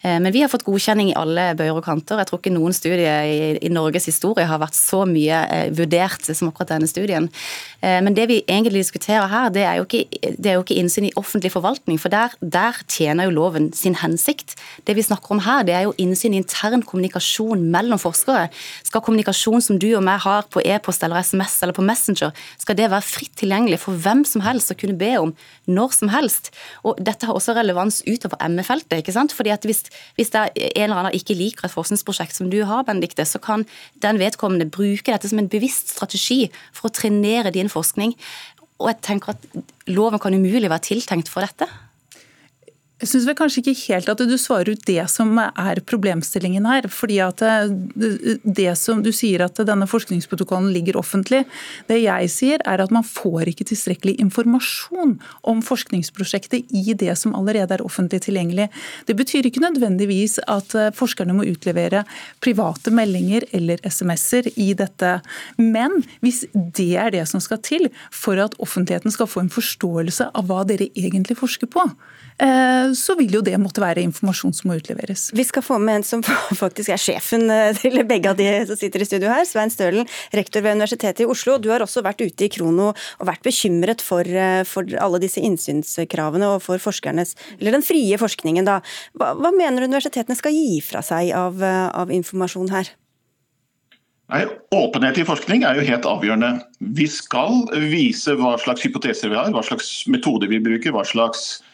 [0.02, 2.20] Eh, men vi har fått godkjenning i alle bøyer og kanter.
[2.20, 6.28] Jeg tror ikke noen studie i, i Norges historie har vært så mye eh, vurdert
[6.28, 7.30] som akkurat denne studien.
[7.84, 11.10] Men det vi egentlig diskuterer her, det er jo ikke, det er jo ikke innsyn
[11.10, 14.56] i offentlig forvaltning, for der, der tjener jo loven sin hensikt.
[14.88, 18.46] Det vi snakker om her, det er jo innsyn i intern kommunikasjon mellom forskere.
[18.88, 22.78] Skal kommunikasjon som du og meg har på e-post eller SMS eller på Messenger, skal
[22.80, 25.34] det være fritt tilgjengelig for hvem som helst å kunne be om
[25.70, 26.52] når som helst.
[26.84, 29.00] Og Dette har også relevans utover ME-feltet.
[29.00, 29.36] ikke sant?
[29.36, 29.86] Fordi at hvis,
[30.18, 33.68] hvis en eller annen ikke liker et forskningsprosjekt som du har, Benedikte, så kan
[34.04, 38.16] den vedkommende bruke dette som en bevisst strategi for å trenere din forskning.
[38.82, 39.48] Og jeg tenker at
[39.92, 41.70] Loven kan umulig være tiltenkt for dette.
[43.04, 46.86] Jeg syns kanskje ikke helt at du svarer ut det som er problemstillingen her.
[46.88, 47.42] fordi at
[48.44, 51.44] det som Du sier at denne forskningsprotokollen ligger offentlig.
[51.88, 57.36] Det jeg sier er at man får ikke tilstrekkelig informasjon om forskningsprosjektet i det som
[57.36, 58.70] allerede er offentlig tilgjengelig.
[59.06, 62.06] Det betyr ikke nødvendigvis at forskerne må utlevere
[62.40, 65.20] private meldinger eller SMS-er i dette.
[65.58, 70.32] Men hvis det er det som skal til for at offentligheten skal få en forståelse
[70.32, 71.90] av hva dere egentlig forsker på,
[72.33, 72.33] Eh,
[72.98, 75.28] så vil jo det måtte være informasjon som må utleveres.
[75.36, 76.24] Vi skal få med en som
[76.64, 79.46] faktisk er sjefen eh, til begge av de som sitter i studio her.
[79.50, 81.60] Svein Stølen, rektor ved Universitetet i Oslo.
[81.62, 85.44] Du har også vært ute i Krono og vært bekymret for, eh, for alle disse
[85.44, 88.66] innsynskravene og for forskernes, eller den frie forskningen.
[88.66, 88.80] da.
[89.18, 92.94] Hva, hva mener universitetene skal gi fra seg av, av informasjon her?
[94.34, 96.56] Nei, Åpenhet i forskning er jo helt avgjørende.
[96.98, 101.62] Vi skal vise hva slags hypoteser vi har, hva slags metoder vi bruker, hva slags
[101.62, 101.73] Eh,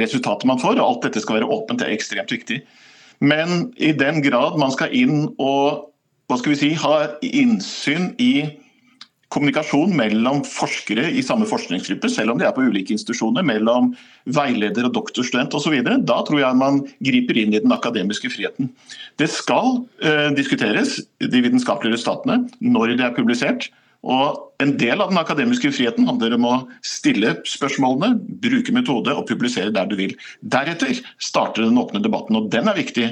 [0.00, 0.78] resultatet man får.
[0.78, 2.62] og Alt dette skal være åpent, det er ekstremt viktig.
[3.24, 5.90] Men i den grad man skal inn og
[6.30, 8.46] hva skal vi si, ha innsyn i
[9.34, 13.92] kommunikasjon mellom forskere i samme forskningsgruppe, selv om de er på ulike institusjoner, mellom
[14.36, 18.70] veileder og doktorstudent osv., da tror jeg man griper inn i den akademiske friheten.
[19.20, 23.68] Det skal uh, diskuteres, de vitenskapelige resultatene, når det er publisert.
[24.04, 26.52] Og En del av den akademiske friheten handler om å
[26.86, 30.14] stille spørsmålene, bruke metode og publisere der du vil.
[30.40, 33.10] Deretter starter den åpne debatten, og den er viktig.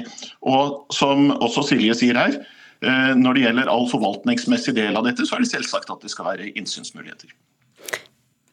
[0.49, 2.39] Og som også Silje sier her,
[2.81, 6.13] eh, når det gjelder all forvaltningsmessig del av dette, så er det selvsagt at det
[6.15, 7.35] skal være innsynsmuligheter.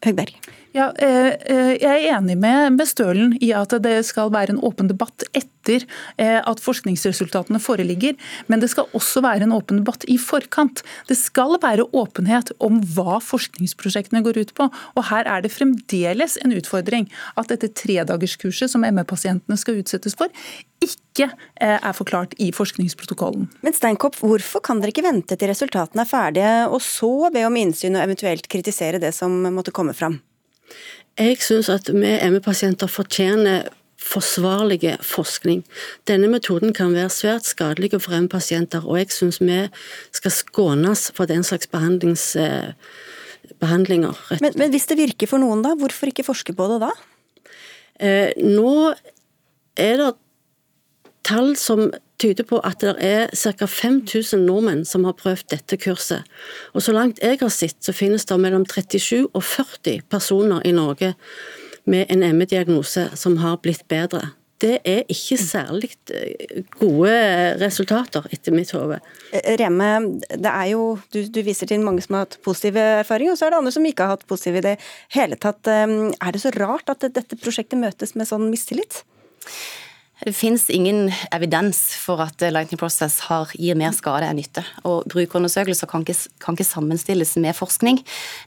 [0.04, 0.34] Høgberg.
[0.70, 4.86] Ja, eh, eh, jeg er enig med Stølen i at det skal være en åpen
[4.86, 5.82] debatt etter
[6.14, 8.14] eh, at forskningsresultatene foreligger.
[8.46, 10.84] Men det skal også være en åpen debatt i forkant.
[11.10, 14.68] Det skal være åpenhet om hva forskningsprosjektene går ut på.
[14.94, 20.30] Og her er det fremdeles en utfordring at dette tredagerskurset som ME-pasientene skal utsettes for,
[20.80, 23.50] ikke er forklart i forskningsprotokollen.
[23.66, 27.58] Men Steinkopp, hvorfor kan dere ikke vente til resultatene er ferdige, og så be om
[27.58, 30.20] innsyn og eventuelt kritisere det som måtte komme fram?
[31.20, 33.68] Jeg syns at vi ME-pasienter fortjener
[34.00, 35.62] forsvarlige forskning.
[36.08, 39.60] Denne metoden kan være svært skadelig for ME-pasienter, og jeg syns vi
[40.16, 41.68] skal skånes for den slags
[42.36, 42.72] eh,
[43.60, 44.16] behandlinger.
[44.40, 45.74] Men, men, hvis det virker for noen, da?
[45.76, 46.90] Hvorfor ikke forske på det da?
[48.00, 48.94] Eh, nå
[49.76, 50.10] er det
[51.26, 51.90] tall som
[52.20, 53.66] tyder på at det er ca.
[53.66, 56.26] 5000 nordmenn som har prøvd dette kurset.
[56.74, 60.72] Og Så langt jeg har sett, så finnes det mellom 37 og 40 personer i
[60.76, 61.14] Norge
[61.84, 64.34] med en ME-diagnose som har blitt bedre.
[64.60, 67.12] Det er ikke særlig eh, gode
[67.62, 68.98] resultater, etter mitt hode.
[69.32, 69.88] Eh, Reme,
[70.28, 73.48] det er jo, du, du, viser til mange som har hatt positive erfaringer, og så
[73.48, 74.74] er det andre som ikke har hatt positive i det
[75.16, 75.64] hele tatt.
[75.64, 79.00] Eh, er det så rart at dette prosjektet møtes med sånn mistillit?
[80.20, 84.60] Det finnes ingen evidens for at Lightning Process har, gir mer skade enn nytte.
[84.84, 88.02] Og Brukerundersøkelser kan ikke, kan ikke sammenstilles med forskning.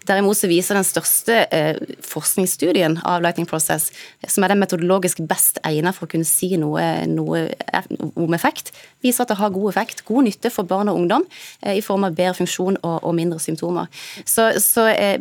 [0.05, 3.89] Derimot så viser den største eh, forskningsstudien av Lightning Process,
[4.28, 7.47] som er den metodologisk best egnet for å kunne si noe, noe
[8.13, 8.69] om effekt,
[9.01, 11.26] viser at det har god effekt, god nytte for barn og ungdom
[11.63, 13.89] eh, i form av bedre funksjon og, og mindre symptomer.
[14.21, 15.17] Så, så, eh,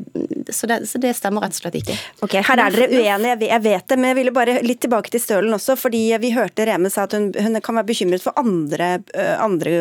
[0.51, 1.97] så, det, så, det, stemmer rett og slett ikke.
[2.29, 5.25] Ok, Her er dere uenige, jeg vet det, men jeg ville bare litt tilbake til
[5.25, 5.81] Stølen også.
[5.81, 9.35] fordi vi hører hørte Reme sa at hun, hun, kan være bekymret for andre, eh,
[9.43, 9.73] andre,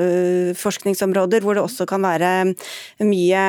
[0.57, 2.31] forskningsområder hvor det også kan være
[3.05, 3.43] mye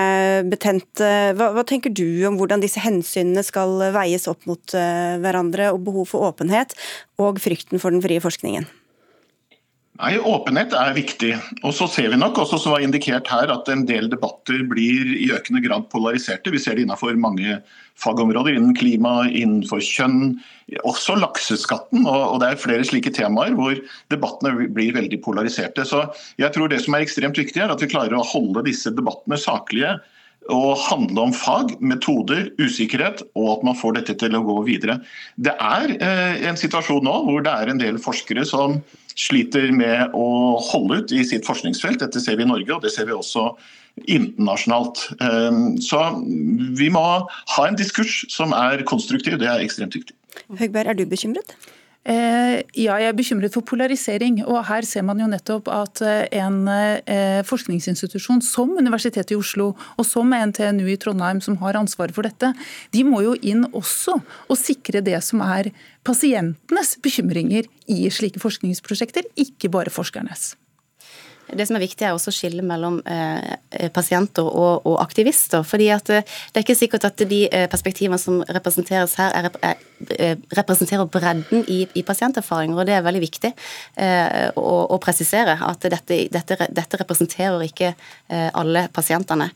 [0.51, 1.03] betent.
[1.03, 5.83] Hva, hva, tenker du om hvordan disse hensynene skal veies opp mot eh, hverandre, og
[5.87, 6.77] behov for åpenhet
[7.23, 8.69] og frykten for den frie forskningen?
[10.01, 11.35] Nei, Åpenhet er viktig.
[11.61, 15.11] Og så ser vi nok også, som var indikert her, at en del debatter blir
[15.19, 16.53] i økende grad polariserte.
[16.55, 17.59] Vi ser det innenfor mange
[18.01, 20.39] fagområder, innen klima, innenfor kjønn,
[20.89, 22.07] også lakseskatten.
[22.09, 23.77] Og det er flere slike temaer hvor
[24.11, 25.85] debattene blir veldig polariserte.
[25.85, 26.07] Så
[26.41, 29.37] jeg tror det som er ekstremt viktig, er at vi klarer å holde disse debattene
[29.41, 29.99] saklige
[30.51, 34.97] og handle om fag, metoder, usikkerhet, og at man får dette til å gå videre.
[35.39, 38.81] Det er eh, en situasjon nå hvor det er en del forskere som
[39.19, 42.01] sliter med å holde ut i sitt forskningsfelt.
[42.03, 43.51] Dette ser vi i Norge, og det ser vi også
[44.09, 45.05] internasjonalt.
[45.21, 46.01] Ehm, så
[46.79, 50.17] vi må ha en diskurs som er konstruktiv, det er ekstremt viktig.
[50.59, 51.57] Høgberg, er du bekymret?
[52.03, 54.41] Eh, ja, jeg er bekymret for polarisering.
[54.43, 59.71] og Her ser man jo nettopp at eh, en eh, forskningsinstitusjon som Universitetet i Oslo
[59.79, 62.51] og som NTNU i Trondheim, som har ansvaret for dette,
[62.91, 65.71] de må jo inn også og sikre det som er
[66.03, 70.57] pasientenes bekymringer i slike forskningsprosjekter, ikke bare forskernes.
[71.57, 75.65] Det som er viktig er også å skille mellom eh, pasienter og, og, aktivister.
[75.67, 79.51] fordi at eh, Det er ikke sikkert at de eh, perspektivene som representeres her, er,
[79.63, 79.83] er,
[80.17, 82.79] eh, representerer bredden i, i, pasienterfaringer.
[82.79, 87.93] og Det er veldig viktig eh, å, å, presisere at dette, dette, dette representerer ikke
[87.93, 89.51] eh, alle pasientene.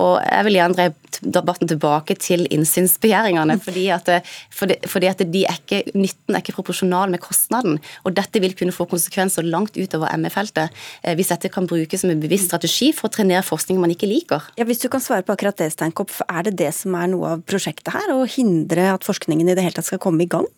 [0.00, 3.58] og Jeg vil gjerne dreie debatten tilbake til innsynsbegjæringene.
[3.62, 4.10] fordi at,
[4.50, 7.78] fordi, fordi at de er ikke, Nytten er ikke proporsjonal med kostnaden.
[8.04, 10.72] og Dette vil kunne få konsekvenser langt utover ME-feltet
[11.18, 14.48] hvis dette kan brukes som en bevisst strategi for å trenere forskning man ikke liker.
[14.58, 17.36] Ja, Hvis du kan svare på akkurat det, Steinkopf, er det det som er noe
[17.36, 18.12] av prosjektet her?
[18.14, 20.48] Å hindre at forskningen i det hele tatt skal komme i gang?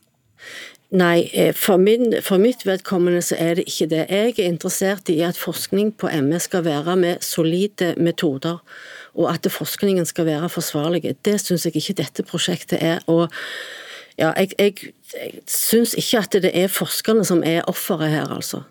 [0.95, 4.03] Nei, eh, for, min, for, mitt vedkommende så er det ikke det.
[4.11, 8.61] Jeg er interessert i at forskning på ME skal være med solide metoder,
[9.15, 11.17] og at forskningen skal være forsvarlig.
[11.25, 13.01] Det syns jeg ikke dette prosjektet er.
[13.07, 13.33] og
[14.19, 18.63] ja, jeg, jeg, jeg syns ikke at det er forskerne som er offeret her, altså.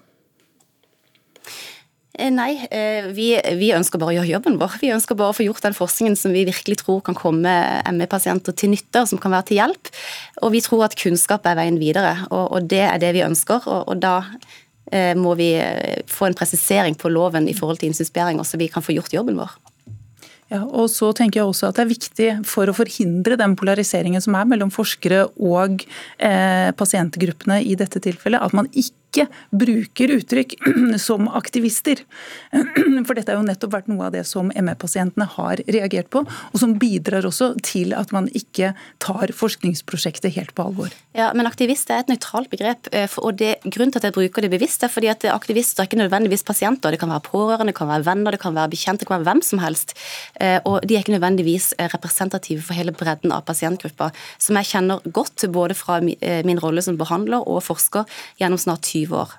[2.14, 4.76] Eh, nei, eh, vi, vi, ønsker bare å gjøre jobben vår.
[4.84, 7.54] Vi ønsker bare å få gjort den forskningen som vi virkelig tror kan komme
[7.90, 9.90] ME-pasienter til nytte, og som kan være til hjelp.
[10.46, 13.66] Og vi tror at kunnskap er veien videre, og, og det er det vi ønsker.
[13.66, 14.20] Og, og da
[14.94, 18.70] eh, må vi eh, få en presisering på loven i forhold til innsynsbegjæringer, så vi
[18.70, 19.58] kan få gjort jobben vår.
[20.54, 24.22] Ja, og så tenker jeg også at Det er viktig for å forhindre den polariseringen
[24.22, 25.82] som er mellom forskere og
[26.22, 30.56] eh, pasientgruppene i dette tilfellet, at man ikke ikke bruker uttrykk
[31.08, 32.02] som aktivister.
[33.06, 36.58] For dette har jo nettopp vært noe av det som ME-pasientene har reagert på, og
[36.60, 40.94] som bidrar også til at man ikke tar forskningsprosjektet helt på alvor.
[41.14, 42.90] Ja, Men aktivist er et nøytralt begrep.
[42.92, 45.90] Eh, og det, Grunnen til at jeg bruker det bevisst, er fordi at aktivister er
[45.90, 46.94] ikke nødvendigvis pasienter.
[46.94, 49.30] Det kan være pårørende, det kan være venner, det kan være bekjente, det kan være
[49.30, 49.94] hvem som helst.
[50.42, 54.72] Eh, og de er ikke nødvendigvis eh, representative for hele bredden av pasientgrupper, som jeg
[54.74, 58.08] kjenner godt både fra min rolle som behandler og forsker
[58.40, 59.38] gjennom snart 20 20 år.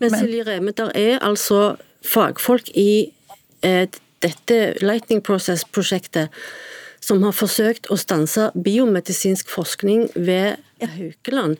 [0.00, 3.10] Men Silje Reme, der er altså fagfolk i
[3.64, 3.86] eh,
[4.24, 6.28] dette Lightning Process-prosjektet
[7.04, 11.58] som har forsøkt å stanse biomedisinsk forskning ved Haukeland.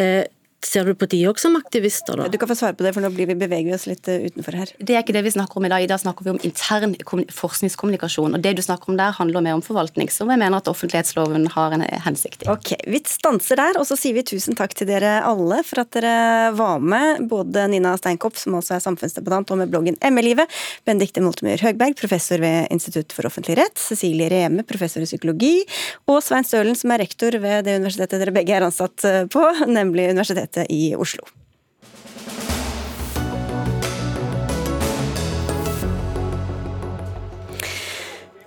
[0.00, 0.24] Eh,
[0.58, 2.26] Ser du på de òg som aktivister, da?
[2.26, 4.56] Du kan få svare på det, for nå blir vi beveger oss litt eh, utenfor
[4.58, 4.72] her.
[4.82, 5.84] Det er ikke det vi snakker om i dag.
[5.84, 6.96] I dag snakker vi om intern
[7.30, 8.34] forskningskommunikasjon.
[8.34, 11.46] og Det du snakker om der, handler mer om forvaltning, Så jeg mener at offentlighetsloven
[11.54, 12.48] har en hensikt i.
[12.50, 15.92] Ok, Vi stanser der, og så sier vi tusen takk til dere alle for at
[15.94, 17.22] dere var med.
[17.30, 20.50] Både Nina Steinkopp, som også er samfunnsdebattant og med bloggen ME-livet,
[20.84, 25.62] Benedicte Moltemyr Høgberg, professor ved Institutt for offentlig rett, Cecilie Reme, professor i psykologi,
[26.10, 30.10] og Svein Stølen, som er rektor ved det universitetet dere begge er ansatt på, nemlig
[30.10, 31.26] Universitetet Universitetet i Oslo.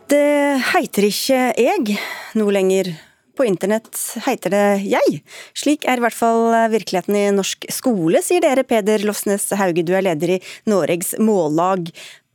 [0.07, 1.99] Det heiter ikke jeg
[2.35, 2.91] noe lenger.
[3.31, 3.95] På internett
[4.25, 5.21] heiter det jeg.
[5.55, 9.93] Slik er i hvert fall virkeligheten i norsk skole, sier dere, Peder Lofsnes Hauge, du
[9.95, 11.87] er leder i Noregs Mållag.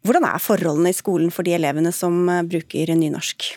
[0.07, 3.53] Hvordan er forholdene i skolen for de elevene som bruker nynorsk?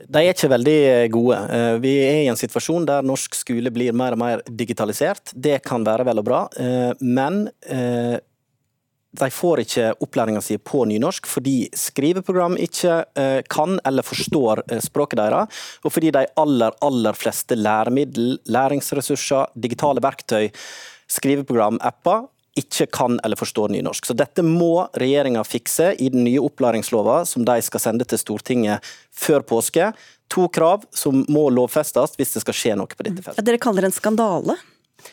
[0.00, 1.38] De er ikke veldig eh, gode.
[1.52, 5.34] Eh, vi er i en situasjon der norsk skole blir mer og mer digitalisert.
[5.36, 7.44] Det kan være vel og bra, eh, men
[9.12, 12.94] de får ikke opplæringa si på nynorsk fordi skriveprogram ikke
[13.52, 20.48] kan eller forstår språket deres, og fordi de aller, aller fleste læremiddel, læringsressurser, digitale verktøy,
[21.12, 22.24] skriveprogram, apper
[22.58, 24.06] ikke kan eller forstår nynorsk.
[24.06, 28.92] Så dette må regjeringa fikse i den nye opplæringslova som de skal sende til Stortinget
[29.14, 29.92] før påske.
[30.32, 33.44] To krav som må lovfestes hvis det skal skje noe på dette feltet.
[33.46, 34.58] Dere kaller det en skandale?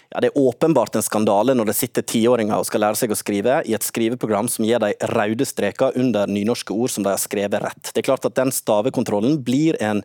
[0.10, 3.18] Ja, Det er åpenbart en skandale når det sitter tiåringer og skal lære seg å
[3.18, 7.22] skrive i et skriveprogram som gir dem røde streker under nynorske ord som de har
[7.22, 7.92] skrevet rett.
[7.94, 10.04] Det er klart at Den stavekontrollen blir en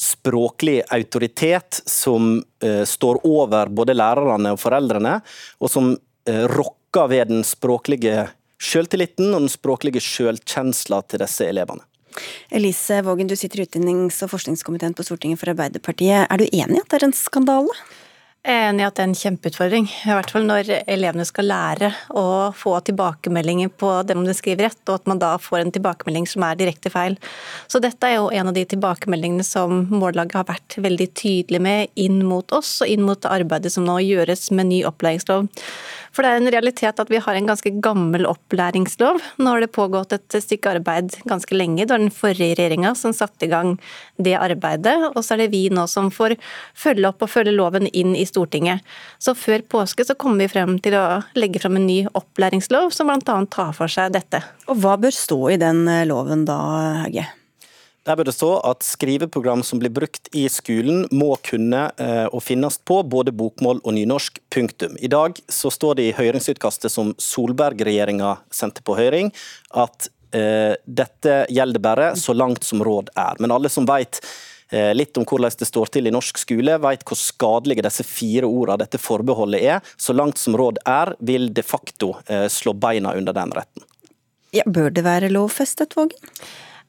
[0.00, 5.20] språklig autoritet som uh, står over både lærerne og foreldrene,
[5.60, 5.94] og som
[6.26, 8.28] rokker rokker ved den språklige
[8.62, 11.82] selvtilliten og den språklige sjølkjensla til disse elevene.
[12.50, 16.28] Elise Vågen, du sitter i utdannings- og forskningskomiteen på Stortinget for Arbeiderpartiet.
[16.30, 17.74] Er du enig i at det er en skandale?
[18.44, 19.86] Jeg er enig i at det er en kjempeutfordring.
[19.88, 24.82] I hvert fall når elevene skal lære å få tilbakemeldinger på det de skriver rett,
[24.84, 27.16] og at man da får en tilbakemelding som er direkte feil.
[27.72, 31.96] Så dette er jo en av de tilbakemeldingene som Mållaget har vært veldig tydelig med
[31.96, 35.48] inn mot oss, og inn mot arbeidet som nå gjøres med ny opplæringslov.
[36.14, 39.18] For det er en realitet at vi har en ganske gammel opplæringslov.
[39.42, 41.82] Nå har det pågått et stykke arbeid ganske lenge.
[41.82, 43.74] Det var den forrige regjeringa som satte i gang
[44.22, 46.36] det arbeidet, og så er det vi nå som får
[46.78, 48.86] følge opp og følge loven inn i Stortinget.
[49.18, 53.10] Så før påske så kommer vi frem til å legge frem en ny opplæringslov som
[53.10, 53.40] bl.a.
[53.50, 54.44] tar for seg dette.
[54.70, 56.60] Og hva bør stå i den eh, loven da,
[57.04, 57.26] Hauge?
[58.04, 62.42] Der bør det stå at skriveprogram som blir brukt i skolen må kunne eh, og
[62.44, 64.42] finnes på både bokmål og nynorsk.
[64.54, 64.98] Punktum.
[65.00, 69.32] I dag så står det i høringsutkastet som Solberg-regjeringa sendte på høring,
[69.72, 73.40] at eh, dette gjelder bare så langt som råd er.
[73.40, 74.20] Men alle som vet
[74.68, 78.50] eh, litt om hvordan det står til i norsk skole, vet hvor skadelige disse fire
[78.50, 79.96] ordene dette forbeholdet er.
[79.96, 83.88] Så langt som råd er, vil de facto eh, slå beina under den retten.
[84.54, 86.20] Ja, bør det være lovfestet, Vågen?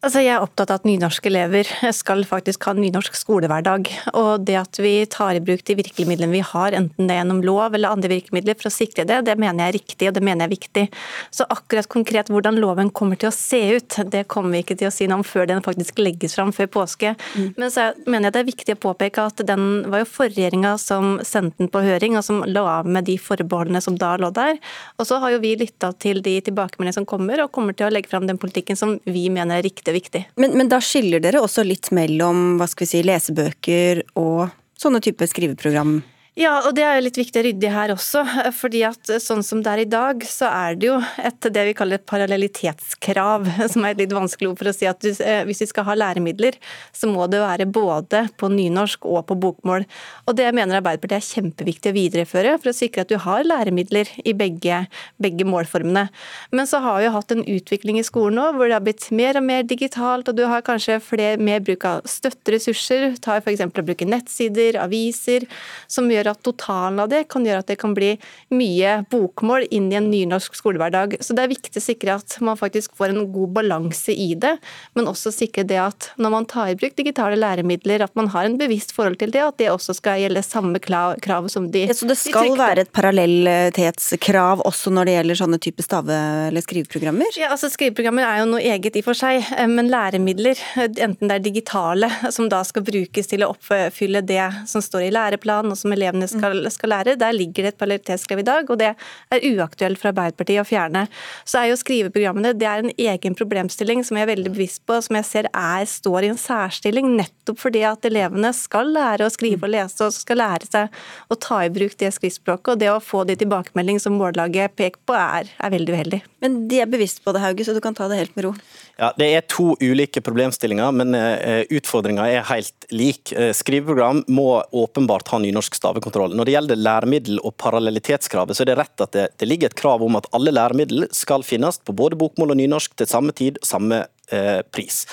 [0.04, 1.70] Altså, jeg er opptatt av at nynorske elever
[2.00, 3.90] skal faktisk ha en nynorsk skolehverdag.
[4.14, 7.42] Og det at vi tar i bruk de virkemidlene vi har, enten det er gjennom
[7.46, 10.24] lov eller andre virkemidler for å sikre det, det mener jeg er riktig og det
[10.26, 10.86] mener jeg er viktig.
[11.34, 14.92] Så akkurat konkret hvordan loven kommer til å se ut, det kommer vi ikke til
[14.92, 17.16] å si noe om før den faktisk legges fram før påske.
[17.34, 17.50] Mm.
[17.58, 20.78] Men så mener jeg det er viktig å påpeke at den var jo forrige regjeringa
[20.78, 24.30] som sendte den på høring, og som lå av med de forbeholdene som da lå
[24.36, 24.60] der.
[25.00, 27.94] Og så har jo vi lytta til de tilbakemeldingene som kommer, og kommer til å
[27.94, 30.26] legge fram den politikken som vi mener er riktig viktig.
[30.42, 35.02] Men, men, da skiller dere også litt mellom hva skal vi si, lesebøker og sånne
[35.04, 35.98] type skriveprogram?
[36.36, 38.22] Ja, og det er jo litt viktig å rydde her også.
[38.60, 41.76] fordi at sånn som det er i dag, så er det jo et det vi
[41.78, 45.64] kaller et parallellitetskrav, som er et litt vanskelig ord for å si at eh, hvis
[45.64, 46.58] vi skal ha læremidler,
[46.92, 49.86] så må det være både på nynorsk og på bokmål.
[50.28, 54.12] Og det mener Arbeiderpartiet er kjempeviktig å videreføre, for å sikre at du har læremidler
[54.28, 54.82] i begge,
[55.24, 56.10] begge målformene.
[56.52, 59.08] Men så har vi jo hatt en utvikling i skolen nå hvor det har blitt
[59.16, 63.14] mer og mer digitalt, og du har kanskje flere, mer bruk av støtteressurser.
[63.24, 63.64] tar f.eks.
[63.72, 65.48] å bruke nettsider, aviser,
[65.88, 68.16] som gjør gjør at totalen av det kan gjøre at det kan bli
[68.56, 71.18] mye bokmål inn i en nynorsk skolehverdag.
[71.22, 74.56] Så det er viktig å sikre at man faktisk får en god balanse i det,
[74.98, 78.48] men også sikre det at når man tar i bruk digitale læremidler, at man har
[78.48, 81.94] en bevisst forhold til det, at det også skal gjelde samme krav som de ja,
[81.96, 86.64] Så det skal de være et parallellitetskrav også når det gjelder sånne type stave- eller
[86.64, 87.36] skriveprogrammer?
[87.40, 91.38] Ja, altså Skriveprogrammer er jo noe eget i for seg, eh, men læremidler, enten det
[91.38, 95.80] er digitale, som da skal brukes til å oppfylle det som står i læreplanen, og
[95.80, 97.16] som elevene elevene skal, skal, lære.
[97.20, 101.06] Der ligger det et parallellitetskrav i dag, og det er uaktuelt for Arbeiderpartiet å fjerne.
[101.46, 105.00] Så er jo skriveprogrammene det er en egen problemstilling som jeg er veldig bevisst på,
[105.02, 109.34] som jeg ser er, står i en særstilling, nettopp fordi at elevene skal lære å
[109.34, 112.74] skrive og lese, og skal lære seg å ta i bruk det skriftspråket.
[112.76, 116.22] Og det å få de tilbakemelding som mållaget peker på, er, er veldig uheldig.
[116.44, 118.54] Men de er bevisst på det, Hauge, så du kan ta det helt med ro?
[119.00, 123.34] Ja, Det er to ulike problemstillinger, men uh, utfordringa er helt lik.
[123.36, 126.05] Uh, skriveprogram må åpenbart ha nynorsk stavekontroll.
[126.06, 129.78] Når det gjelder læremiddel og parallellitetskravet, så er det rett at det, det ligger et
[129.80, 133.58] krav om at alle læremiddel skal finnes på både bokmål og nynorsk til samme tid,
[133.66, 135.04] samme eh, pris.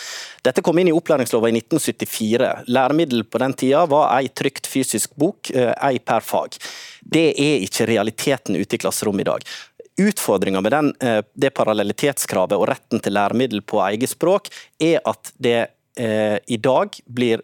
[0.44, 2.52] Dette kom inn i opplæringslova i 1974.
[2.68, 6.60] Læremiddel på den tida var ei trygt fysisk bok, ei per fag.
[7.02, 9.46] Det er ikke realiteten ute i klasserommet i dag.
[10.00, 14.48] Utfordringa med den, eh, det parallellitetskravet og retten til læremiddel på eget språk,
[14.80, 17.42] er at det eh, i dag blir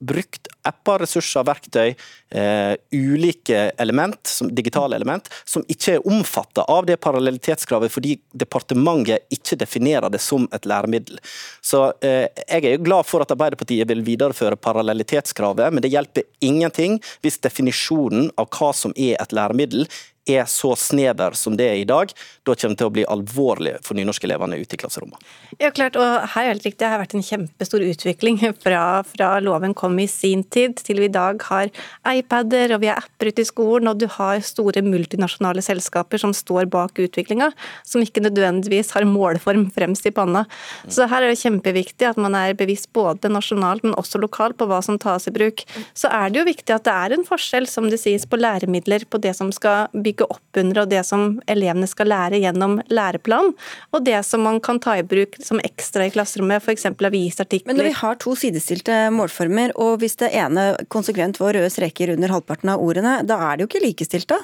[0.00, 1.94] brukt apper, ressurser, verktøy,
[2.30, 9.28] eh, ulike element, som, digitale element, som ikke er omfattet av det parallellitetskravet, fordi departementet
[9.30, 11.20] ikke definerer det som et læremiddel.
[11.60, 16.28] Så eh, Jeg er jo glad for at Arbeiderpartiet vil videreføre parallellitetskravet, men det hjelper
[16.40, 19.86] ingenting hvis definisjonen av hva som er et læremiddel,
[20.30, 22.12] er så snever som det er i dag,
[22.46, 25.20] da kommer det til å bli alvorlig for nynorskelevene ute i klasserommet.
[25.60, 29.30] Ja, klart, og her er helt riktig, Det har vært en kjempestor utvikling fra, fra,
[29.44, 31.70] loven kom i sin tid, til vi i dag har
[32.08, 36.34] iPader og vi har apper ute i skolen, og du har store multinasjonale selskaper som
[36.36, 37.50] står bak utviklinga,
[37.84, 40.46] som ikke nødvendigvis har målform fremst i panna.
[40.88, 44.68] Så her er det kjempeviktig at man er bevisst både nasjonalt, men også lokalt på
[44.70, 45.64] hva som tas i bruk.
[45.94, 49.06] Så er det jo viktig at det er en forskjell, som det sies, på læremidler,
[49.10, 52.80] på det som skal bygge bygge opp under, og det som elevene skal lære gjennom
[52.90, 53.52] læreplan,
[53.92, 56.86] og det som man kan ta i bruk som ekstra i klasserommet, f.eks.
[56.86, 57.70] avisartikler.
[57.72, 62.14] Men når vi har to sidestilte målformer, og hvis det ene konsekvent får røde streker
[62.14, 64.40] under halvparten av ordene, da er det jo ikke likestilt, da?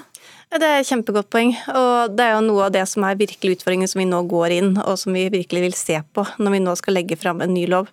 [0.46, 1.50] Det er et kjempegodt poeng.
[1.74, 4.54] og Det er jo noe av det som er virkelig utfordringen som vi nå går
[4.54, 7.52] inn, og som vi virkelig vil se på når vi nå skal legge fram en
[7.52, 7.90] ny lov.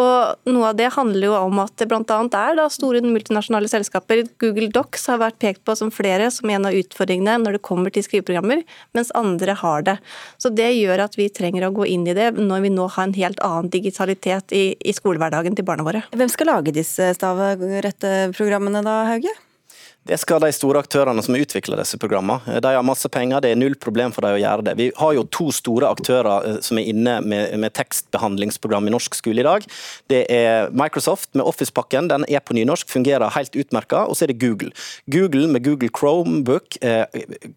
[0.00, 2.02] Og Noe av det handler jo om at det bl.a.
[2.02, 4.24] er da store multinasjonale selskaper.
[4.42, 7.94] Google Docs har vært pekt på som flere som en av utfordringene når det kommer
[7.94, 8.64] til skriveprogrammer,
[8.96, 9.96] mens andre har det.
[10.42, 13.06] Så Det gjør at vi trenger å gå inn i det når vi nå har
[13.06, 16.04] en helt annen digitalitet i, i skolehverdagen til barna våre.
[16.10, 19.32] Hvem skal lage disse stavrette programmene da, Hauge?
[20.02, 22.58] Det skal de store aktørene som utvikler disse programmene.
[22.58, 24.72] De har masse penger, det er null problem for dem å gjøre det.
[24.80, 29.14] Vi har jo to store aktører eh, som er inne med, med tekstbehandlingsprogram i norsk
[29.14, 29.66] skole i dag.
[30.10, 34.00] Det er Microsoft med Office-pakken, den er på nynorsk, fungerer helt utmerka.
[34.10, 34.72] Og så er det Google.
[35.06, 37.06] Google med Google Chromebook eh,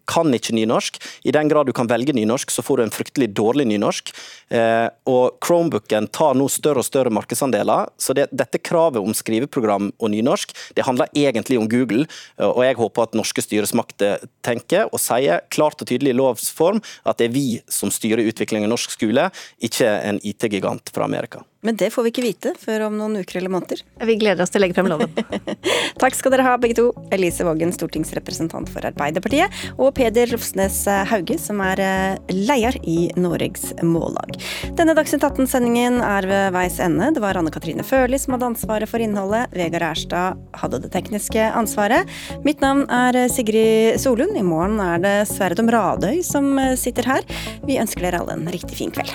[0.06, 1.02] kan ikke nynorsk.
[1.26, 4.14] I den grad du kan velge nynorsk, så får du en fryktelig dårlig nynorsk.
[4.54, 7.90] Eh, og Chromebooken tar nå større og større markedsandeler.
[7.98, 12.06] Så det, dette kravet om skriveprogram og nynorsk, det handler egentlig om Google.
[12.44, 16.82] Og jeg håper at norske styresmakter tenker og sier klart og tydelig i lovs form
[17.08, 19.30] at det er vi som styrer utviklingen i norsk skole,
[19.64, 21.40] ikke en IT-gigant fra Amerika.
[21.66, 23.82] Men det får vi ikke vite før om noen uker eller måneder.
[24.06, 25.10] Vi gleder oss til å legge frem loven.
[26.02, 26.86] Takk skal dere ha, begge to.
[27.14, 31.82] Elise Vågen, stortingsrepresentant for Arbeiderpartiet, og Peder Rofsnes Hauge, som er
[32.30, 34.36] leier leder i Noregs Mållag.
[34.76, 37.12] Denne Dagsnytt 18-sendingen er ved veis ende.
[37.14, 39.50] Det var Anne Katrine Førli som hadde ansvaret for innholdet.
[39.56, 42.08] Vegard Erstad hadde det tekniske ansvaret.
[42.44, 44.36] Mitt navn er Sigrid Solund.
[44.36, 47.26] I morgen er det Sverre Dom Radøy som sitter her.
[47.66, 49.14] Vi ønsker dere alle en riktig fin kveld.